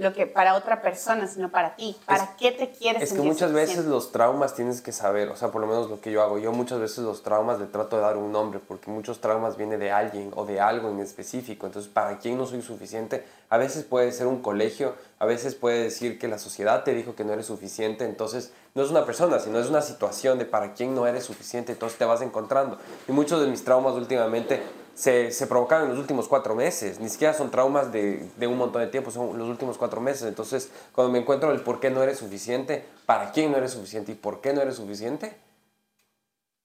lo 0.00 0.14
que 0.14 0.26
para 0.26 0.54
otra 0.54 0.80
persona, 0.80 1.26
sino 1.26 1.50
para 1.50 1.76
ti. 1.76 1.94
¿Para 2.06 2.34
qué 2.38 2.52
te 2.52 2.70
quieres 2.70 3.02
Es 3.02 3.12
que 3.12 3.20
muchas 3.20 3.52
veces 3.52 3.84
los 3.84 4.12
traumas 4.12 4.54
tienes 4.54 4.80
que 4.80 4.92
saber, 4.92 5.28
o 5.28 5.36
sea, 5.36 5.50
por 5.50 5.60
lo 5.60 5.66
menos 5.66 5.90
lo 5.90 6.00
que 6.00 6.10
yo 6.10 6.22
hago, 6.22 6.38
yo 6.38 6.52
muchas 6.52 6.80
veces 6.80 7.04
los 7.04 7.22
traumas 7.22 7.60
le 7.60 7.66
trato 7.66 7.96
de 7.96 8.02
dar 8.02 8.16
un 8.16 8.32
nombre, 8.32 8.60
porque 8.66 8.90
muchos 8.90 9.20
traumas 9.20 9.58
vienen 9.58 9.78
de 9.78 9.90
alguien 9.90 10.32
o 10.34 10.46
de 10.46 10.58
algo 10.58 10.88
en 10.88 11.00
específico. 11.00 11.66
Entonces, 11.66 11.92
¿para 11.92 12.18
quién 12.18 12.38
no 12.38 12.46
soy 12.46 12.62
suficiente? 12.62 13.26
A 13.50 13.58
veces 13.58 13.84
puede 13.84 14.10
ser 14.12 14.26
un 14.26 14.40
colegio, 14.40 14.94
a 15.18 15.26
veces 15.26 15.54
puede 15.54 15.82
decir 15.82 16.18
que 16.18 16.28
la 16.28 16.38
sociedad 16.38 16.82
te 16.82 16.94
dijo 16.94 17.14
que 17.14 17.24
no 17.24 17.34
eres 17.34 17.44
suficiente, 17.44 18.06
entonces 18.06 18.52
no 18.74 18.82
es 18.82 18.90
una 18.90 19.04
persona, 19.04 19.38
sino 19.38 19.58
es 19.58 19.68
una 19.68 19.82
situación 19.82 20.38
de 20.38 20.44
para 20.44 20.74
quién 20.74 20.94
no 20.94 21.06
eres 21.06 21.24
suficiente, 21.24 21.72
entonces 21.72 21.98
te 21.98 22.04
vas 22.04 22.22
encontrando. 22.22 22.78
Y 23.08 23.12
muchos 23.12 23.40
de 23.40 23.48
mis 23.48 23.64
traumas 23.64 23.94
últimamente 23.94 24.62
se, 24.94 25.32
se, 25.32 25.46
provocaron 25.46 25.86
en 25.86 25.90
los 25.90 25.98
últimos 25.98 26.28
cuatro 26.28 26.54
meses. 26.54 27.00
Ni 27.00 27.08
siquiera 27.08 27.34
son 27.34 27.50
traumas 27.50 27.90
de, 27.90 28.28
de, 28.36 28.46
un 28.46 28.58
montón 28.58 28.82
de 28.82 28.88
tiempo, 28.88 29.10
son 29.10 29.36
los 29.38 29.48
últimos 29.48 29.76
cuatro 29.76 30.00
meses. 30.00 30.22
Entonces, 30.22 30.70
cuando 30.92 31.12
me 31.12 31.18
encuentro 31.18 31.50
el 31.50 31.62
por 31.62 31.80
qué 31.80 31.90
no 31.90 32.02
eres 32.02 32.18
suficiente, 32.18 32.84
para 33.06 33.32
quién 33.32 33.50
no 33.50 33.58
eres 33.58 33.72
suficiente 33.72 34.12
y 34.12 34.14
por 34.14 34.40
qué 34.40 34.52
no 34.52 34.60
eres 34.60 34.76
suficiente, 34.76 35.36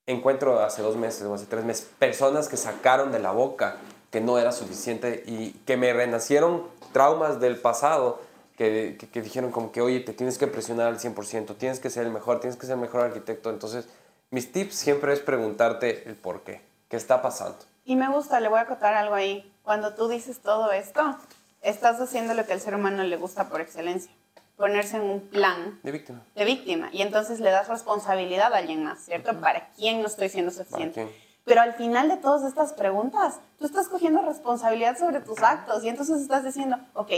encuentro 0.05 0.59
hace 0.59 0.81
dos 0.81 0.97
meses 0.97 1.23
o 1.23 1.33
hace 1.33 1.45
tres 1.45 1.63
meses 1.63 1.87
personas 1.97 2.47
que 2.47 2.57
sacaron 2.57 3.11
de 3.11 3.19
la 3.19 3.31
boca 3.31 3.77
que 4.11 4.21
no 4.21 4.37
era 4.37 4.51
suficiente 4.51 5.23
y 5.25 5.51
que 5.65 5.77
me 5.77 5.91
renacieron 5.91 6.63
traumas 6.93 7.39
del 7.39 7.57
pasado 7.57 8.21
que, 8.57 8.97
que, 8.99 9.07
que 9.09 9.21
dijeron 9.21 9.51
como 9.51 9.71
que, 9.71 9.81
oye, 9.81 9.99
te 9.99 10.13
tienes 10.13 10.37
que 10.37 10.47
presionar 10.47 10.87
al 10.87 10.99
100%, 10.99 11.57
tienes 11.57 11.79
que 11.79 11.89
ser 11.89 12.05
el 12.05 12.11
mejor, 12.11 12.39
tienes 12.39 12.57
que 12.57 12.65
ser 12.65 12.75
el 12.75 12.81
mejor 12.81 13.01
arquitecto. 13.01 13.49
Entonces, 13.49 13.87
mis 14.31 14.51
tips 14.51 14.75
siempre 14.75 15.13
es 15.13 15.19
preguntarte 15.19 16.07
el 16.07 16.15
por 16.15 16.41
qué, 16.41 16.61
qué 16.89 16.97
está 16.97 17.21
pasando. 17.21 17.57
Y 17.85 17.95
me 17.95 18.09
gusta, 18.09 18.39
le 18.39 18.49
voy 18.49 18.59
a 18.59 18.63
acotar 18.63 18.93
algo 18.93 19.15
ahí. 19.15 19.51
Cuando 19.63 19.93
tú 19.93 20.07
dices 20.07 20.39
todo 20.39 20.71
esto, 20.71 21.17
estás 21.61 21.99
haciendo 21.99 22.33
lo 22.33 22.45
que 22.45 22.53
al 22.53 22.61
ser 22.61 22.75
humano 22.75 23.03
le 23.03 23.17
gusta 23.17 23.49
por 23.49 23.61
excelencia. 23.61 24.11
Ponerse 24.57 24.97
en 24.97 25.03
un 25.03 25.19
plan 25.21 25.79
de 25.83 25.91
víctima. 25.91 26.21
De 26.33 26.45
víctima. 26.45 26.89
Y 26.93 27.01
entonces 27.01 27.39
le 27.39 27.51
das 27.51 27.67
responsabilidad 27.67 28.53
a 28.53 28.57
alguien 28.57 28.83
más, 28.83 29.03
¿cierto? 29.05 29.39
¿Para 29.39 29.69
quién 29.75 30.01
no 30.01 30.07
estoy 30.07 30.29
siendo 30.29 30.51
suficiente? 30.51 31.07
Pero 31.43 31.61
al 31.61 31.73
final 31.73 32.09
de 32.09 32.17
todas 32.17 32.43
estas 32.43 32.73
preguntas, 32.73 33.39
tú 33.59 33.65
estás 33.65 33.87
cogiendo 33.87 34.21
responsabilidad 34.21 34.97
sobre 34.97 35.19
tus 35.19 35.39
actos 35.43 35.83
y 35.83 35.89
entonces 35.89 36.21
estás 36.21 36.43
diciendo, 36.43 36.77
ok, 36.93 37.11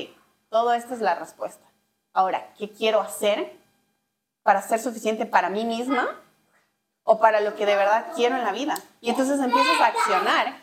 todo 0.50 0.74
esto 0.74 0.94
es 0.94 1.02
la 1.02 1.16
respuesta. 1.16 1.66
Ahora, 2.14 2.54
¿qué 2.58 2.70
quiero 2.70 3.02
hacer 3.02 3.54
para 4.44 4.62
ser 4.62 4.80
suficiente 4.80 5.26
para 5.26 5.50
mí 5.50 5.66
misma? 5.66 6.08
o 7.10 7.20
para 7.20 7.40
lo 7.40 7.56
que 7.56 7.66
de 7.66 7.76
verdad 7.76 8.08
quiero 8.16 8.36
en 8.36 8.44
la 8.44 8.52
vida. 8.52 8.78
Y 9.00 9.10
entonces 9.10 9.40
empiezas 9.40 9.80
a 9.80 9.86
accionar, 9.88 10.58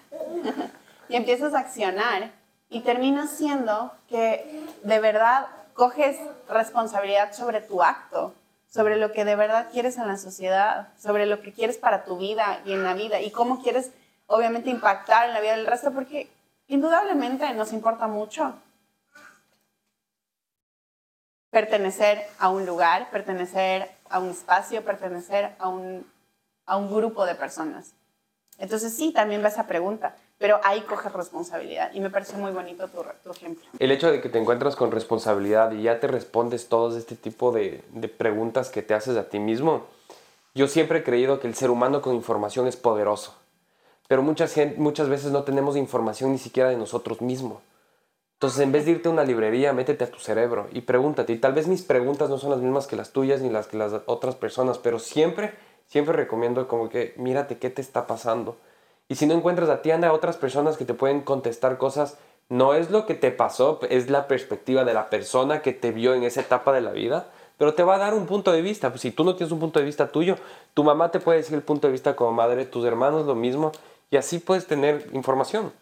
y 1.09 1.17
empiezas 1.17 1.55
a 1.55 1.61
accionar, 1.61 2.31
y 2.69 2.81
termina 2.81 3.27
siendo 3.27 3.93
que 4.09 4.67
de 4.83 5.01
verdad 5.01 5.47
coges 5.73 6.19
responsabilidad 6.49 7.33
sobre 7.33 7.63
tu 7.63 7.83
acto, 7.83 8.35
sobre 8.69 8.97
lo 8.97 9.11
que 9.11 9.25
de 9.25 9.37
verdad 9.37 9.69
quieres 9.73 9.97
en 9.97 10.07
la 10.07 10.19
sociedad, 10.19 10.89
sobre 11.01 11.25
lo 11.25 11.41
que 11.41 11.53
quieres 11.53 11.79
para 11.79 12.05
tu 12.05 12.19
vida 12.19 12.61
y 12.67 12.73
en 12.73 12.85
la 12.85 12.93
vida, 12.93 13.23
y 13.23 13.31
cómo 13.31 13.63
quieres 13.63 13.91
obviamente 14.27 14.69
impactar 14.69 15.29
en 15.29 15.35
la 15.35 15.41
vida 15.41 15.57
del 15.57 15.67
resto, 15.67 15.93
porque 15.93 16.29
indudablemente 16.69 17.51
nos 17.55 17.73
importa 17.73 18.07
mucho 18.07 18.55
pertenecer 21.55 22.23
a 22.39 22.51
un 22.51 22.67
lugar, 22.67 23.11
pertenecer 23.11 23.91
a 24.11 24.19
un 24.19 24.29
espacio, 24.29 24.85
pertenecer 24.85 25.55
a 25.59 25.69
un 25.69 26.05
a 26.67 26.77
un 26.77 26.95
grupo 26.95 27.27
de 27.27 27.35
personas. 27.35 27.95
Entonces 28.59 28.95
sí, 28.95 29.13
también 29.13 29.43
va 29.43 29.49
esa 29.49 29.67
pregunta, 29.67 30.17
pero 30.39 30.61
ahí 30.63 30.83
coges 30.83 31.13
responsabilidad 31.13 31.91
y 31.93 32.01
me 32.01 32.11
parece 32.11 32.37
muy 32.37 32.53
bonito 32.53 32.87
tu, 32.89 33.03
tu, 33.23 33.31
ejemplo. 33.31 33.65
El 33.79 33.91
hecho 33.91 34.11
de 34.11 34.21
que 34.21 34.29
te 34.29 34.39
encuentras 34.39 34.77
con 34.77 34.93
responsabilidad 34.93 35.73
y 35.73 35.83
ya 35.83 35.99
te 35.99 36.07
respondes 36.07 36.69
todos 36.69 36.97
este 36.97 37.17
tipo 37.17 37.51
de, 37.51 37.83
de 37.91 38.09
preguntas 38.09 38.71
que 38.71 38.83
te 38.83 38.95
haces 38.95 39.17
a 39.17 39.29
ti 39.29 39.41
mismo, 39.41 39.87
yo 40.55 40.69
siempre 40.69 41.01
he 41.01 41.05
creído 41.05 41.41
que 41.41 41.49
el 41.49 41.55
ser 41.55 41.71
humano 41.71 42.01
con 42.01 42.15
información 42.15 42.69
es 42.69 42.77
poderoso, 42.77 43.35
pero 44.07 44.23
muchas, 44.23 44.55
muchas 44.77 45.09
veces 45.09 45.33
no 45.33 45.43
tenemos 45.43 45.77
información 45.77 46.31
ni 46.31 46.39
siquiera 46.39 46.69
de 46.69 46.77
nosotros 46.77 47.21
mismos. 47.21 47.59
Entonces, 48.35 48.61
en 48.61 48.73
vez 48.73 48.85
de 48.85 48.93
irte 48.93 49.09
a 49.09 49.13
una 49.13 49.25
librería, 49.25 49.73
métete 49.73 50.05
a 50.05 50.11
tu 50.11 50.19
cerebro 50.19 50.69
y 50.73 50.83
pregúntate. 50.83 51.33
Y 51.33 51.39
tal 51.39 51.55
vez 51.55 51.67
mis 51.67 51.83
preguntas 51.83 52.29
no 52.29 52.39
son 52.39 52.51
las 52.51 52.61
mismas 52.61 52.87
que 52.87 52.97
las 52.97 53.13
tuyas 53.13 53.41
ni 53.41 53.49
las 53.49 53.67
que 53.67 53.79
las 53.79 53.93
otras 54.07 54.35
personas, 54.35 54.79
pero 54.79 54.99
siempre 54.99 55.55
siempre 55.87 56.17
recomiendo 56.17 56.67
como 56.69 56.89
que 56.89 57.15
mírate 57.17 57.59
qué 57.59 57.71
te 57.71 57.83
está 57.83 58.07
pasando. 58.07 58.57
Y 59.09 59.17
si 59.17 59.27
no 59.27 59.35
encuentras 59.35 59.69
a 59.69 59.83
ti, 59.83 59.91
anda 59.91 60.09
a 60.09 60.13
otras 60.13 60.37
personas 60.37 60.77
que 60.77 60.85
te 60.85 60.95
pueden 60.95 61.21
contestar 61.21 61.79
cosas. 61.79 62.19
No 62.49 62.75
es 62.75 62.91
lo 62.91 63.07
que 63.07 63.15
te 63.15 63.31
pasó, 63.31 63.81
es 63.89 64.11
la 64.11 64.29
perspectiva 64.29 64.85
de 64.85 64.95
la 64.95 65.11
persona 65.11 65.63
que 65.63 65.73
te 65.73 65.93
vio 65.93 66.15
en 66.15 66.25
esa 66.25 66.41
etapa 66.41 66.73
de 66.73 66.81
la 66.81 66.93
vida, 66.93 67.29
pero 67.59 67.75
te 67.75 67.83
va 67.83 67.95
a 67.95 67.99
dar 67.99 68.15
un 68.15 68.27
punto 68.27 68.53
de 68.53 68.63
vista. 68.63 68.97
Si 68.99 69.11
tú 69.11 69.25
no 69.25 69.35
tienes 69.35 69.53
un 69.53 69.61
punto 69.61 69.79
de 69.79 69.85
vista 69.85 70.09
tuyo, 70.09 70.37
tu 70.75 70.85
mamá 70.85 71.11
te 71.11 71.21
puede 71.21 71.39
decir 71.39 71.55
el 71.55 71.63
punto 71.63 71.87
de 71.87 71.93
vista 71.93 72.17
como 72.17 72.33
madre, 72.33 72.67
tus 72.67 72.85
hermanos 72.85 73.27
lo 73.27 73.35
mismo, 73.35 73.73
y 74.11 74.17
así 74.17 74.39
puedes 74.39 74.67
tener 74.67 75.09
información 75.13 75.73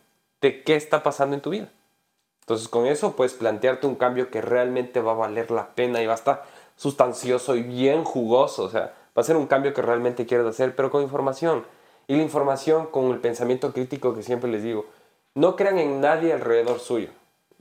de 0.41 0.63
qué 0.63 0.77
está 0.77 1.03
pasando 1.03 1.35
en 1.35 1.43
tu 1.43 1.51
vida. 1.51 1.69
Entonces 2.43 2.69
con 2.69 2.87
eso 2.87 3.15
puedes 3.15 3.35
plantearte 3.35 3.87
un 3.87 3.95
cambio 3.95 4.31
que 4.31 4.41
realmente 4.41 5.01
va 5.01 5.13
a 5.13 5.17
valer 5.17 5.51
la 5.53 5.69
pena 5.75 6.03
y 6.03 6.07
va 6.07 6.13
a 6.13 6.17
estar 6.17 6.45
sustancioso 6.77 7.55
y 7.55 7.63
bien 7.63 8.03
jugoso. 8.03 8.65
O 8.65 8.69
sea, 8.69 8.93
va 9.17 9.23
a 9.23 9.25
ser 9.25 9.37
un 9.37 9.47
cambio 9.47 9.73
que 9.73 9.81
realmente 9.81 10.27
quieres 10.27 10.47
hacer, 10.47 10.75
pero 10.75 10.91
con 10.91 11.03
información. 11.03 11.65
Y 12.09 12.17
la 12.17 12.23
información 12.23 12.87
con 12.87 13.13
el 13.13 13.21
pensamiento 13.21 13.73
crítico 13.73 14.15
que 14.15 14.25
siempre 14.25 14.51
les 14.51 14.65
digo. 14.65 14.87
No 15.35 15.55
crean 15.55 15.79
en 15.79 16.01
nadie 16.01 16.33
alrededor 16.33 16.81
suyo. 16.81 17.11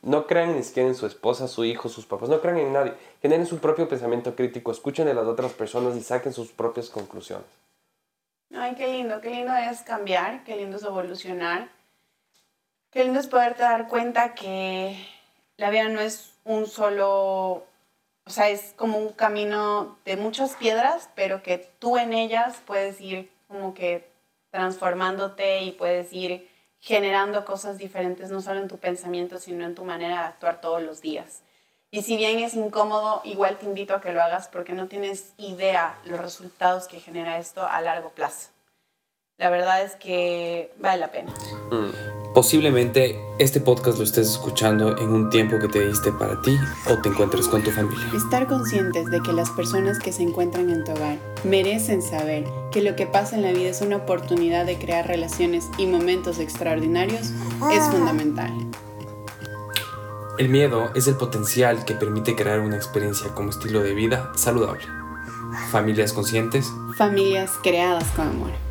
No 0.01 0.25
crean 0.25 0.55
ni 0.55 0.63
siquiera 0.63 0.89
en 0.89 0.95
su 0.95 1.05
esposa, 1.05 1.47
su 1.47 1.63
hijo, 1.63 1.87
sus 1.87 2.07
papás. 2.07 2.27
No 2.27 2.41
crean 2.41 2.57
en 2.57 2.73
nadie. 2.73 2.93
Generen 3.21 3.45
su 3.45 3.59
propio 3.59 3.87
pensamiento 3.87 4.35
crítico. 4.35 4.71
Escuchen 4.71 5.05
de 5.05 5.13
las 5.13 5.27
otras 5.27 5.53
personas 5.53 5.95
y 5.95 6.01
saquen 6.01 6.33
sus 6.33 6.51
propias 6.51 6.89
conclusiones. 6.89 7.45
Ay, 8.53 8.73
qué 8.75 8.87
lindo. 8.87 9.21
Qué 9.21 9.29
lindo 9.29 9.55
es 9.55 9.83
cambiar. 9.83 10.43
Qué 10.43 10.55
lindo 10.55 10.77
es 10.77 10.83
evolucionar. 10.83 11.69
Qué 12.91 13.03
lindo 13.03 13.19
es 13.19 13.27
poderte 13.27 13.63
dar 13.63 13.87
cuenta 13.87 14.35
que 14.35 15.07
la 15.57 15.69
vida 15.69 15.87
no 15.87 16.01
es 16.01 16.33
un 16.43 16.67
solo 16.67 17.65
o 18.25 18.29
sea, 18.29 18.49
es 18.49 18.73
como 18.77 18.97
un 18.97 19.09
camino 19.09 19.97
de 20.05 20.15
muchas 20.15 20.55
piedras, 20.55 21.09
pero 21.15 21.41
que 21.41 21.57
tú 21.79 21.97
en 21.97 22.13
ellas 22.13 22.61
puedes 22.65 23.01
ir 23.01 23.31
como 23.47 23.73
que 23.73 24.09
transformándote 24.51 25.61
y 25.63 25.71
puedes 25.71 26.13
ir 26.13 26.49
generando 26.79 27.45
cosas 27.45 27.77
diferentes, 27.77 28.31
no 28.31 28.41
solo 28.41 28.61
en 28.61 28.67
tu 28.67 28.77
pensamiento, 28.77 29.39
sino 29.39 29.65
en 29.65 29.75
tu 29.75 29.83
manera 29.83 30.21
de 30.21 30.27
actuar 30.27 30.61
todos 30.61 30.81
los 30.81 31.01
días. 31.01 31.41
Y 31.91 32.03
si 32.03 32.15
bien 32.15 32.39
es 32.39 32.53
incómodo, 32.53 33.21
igual 33.25 33.57
te 33.57 33.65
invito 33.65 33.93
a 33.95 34.01
que 34.01 34.13
lo 34.13 34.21
hagas 34.21 34.47
porque 34.47 34.73
no 34.73 34.87
tienes 34.87 35.33
idea 35.37 35.99
los 36.05 36.19
resultados 36.19 36.87
que 36.87 36.99
genera 36.99 37.37
esto 37.37 37.67
a 37.67 37.81
largo 37.81 38.09
plazo. 38.09 38.49
la 39.37 39.49
verdad 39.49 39.81
es 39.81 39.95
que 39.95 40.71
vale 40.77 40.99
la 40.99 41.11
pena. 41.11 41.33
Mm. 41.71 42.20
Posiblemente 42.33 43.19
este 43.39 43.59
podcast 43.59 43.97
lo 43.97 44.05
estés 44.05 44.29
escuchando 44.29 44.97
en 44.97 45.09
un 45.09 45.29
tiempo 45.29 45.59
que 45.59 45.67
te 45.67 45.85
diste 45.85 46.13
para 46.13 46.41
ti 46.41 46.57
o 46.89 46.97
te 47.01 47.09
encuentres 47.09 47.49
con 47.49 47.61
tu 47.61 47.71
familia. 47.71 48.05
Estar 48.15 48.47
conscientes 48.47 49.11
de 49.11 49.21
que 49.21 49.33
las 49.33 49.49
personas 49.49 49.99
que 49.99 50.13
se 50.13 50.23
encuentran 50.23 50.69
en 50.69 50.85
tu 50.85 50.93
hogar 50.93 51.17
merecen 51.43 52.01
saber 52.01 52.45
que 52.71 52.81
lo 52.81 52.95
que 52.95 53.05
pasa 53.05 53.35
en 53.35 53.41
la 53.41 53.51
vida 53.51 53.67
es 53.67 53.81
una 53.81 53.97
oportunidad 53.97 54.65
de 54.65 54.77
crear 54.77 55.05
relaciones 55.07 55.69
y 55.77 55.87
momentos 55.87 56.39
extraordinarios 56.39 57.31
es 57.73 57.83
fundamental. 57.91 58.53
El 60.39 60.47
miedo 60.47 60.89
es 60.95 61.07
el 61.07 61.15
potencial 61.15 61.83
que 61.83 61.95
permite 61.95 62.37
crear 62.37 62.61
una 62.61 62.77
experiencia 62.77 63.35
como 63.35 63.49
estilo 63.49 63.83
de 63.83 63.93
vida 63.93 64.31
saludable. 64.35 64.83
Familias 65.69 66.13
conscientes. 66.13 66.71
Familias 66.95 67.51
creadas 67.61 68.05
con 68.15 68.29
amor. 68.29 68.70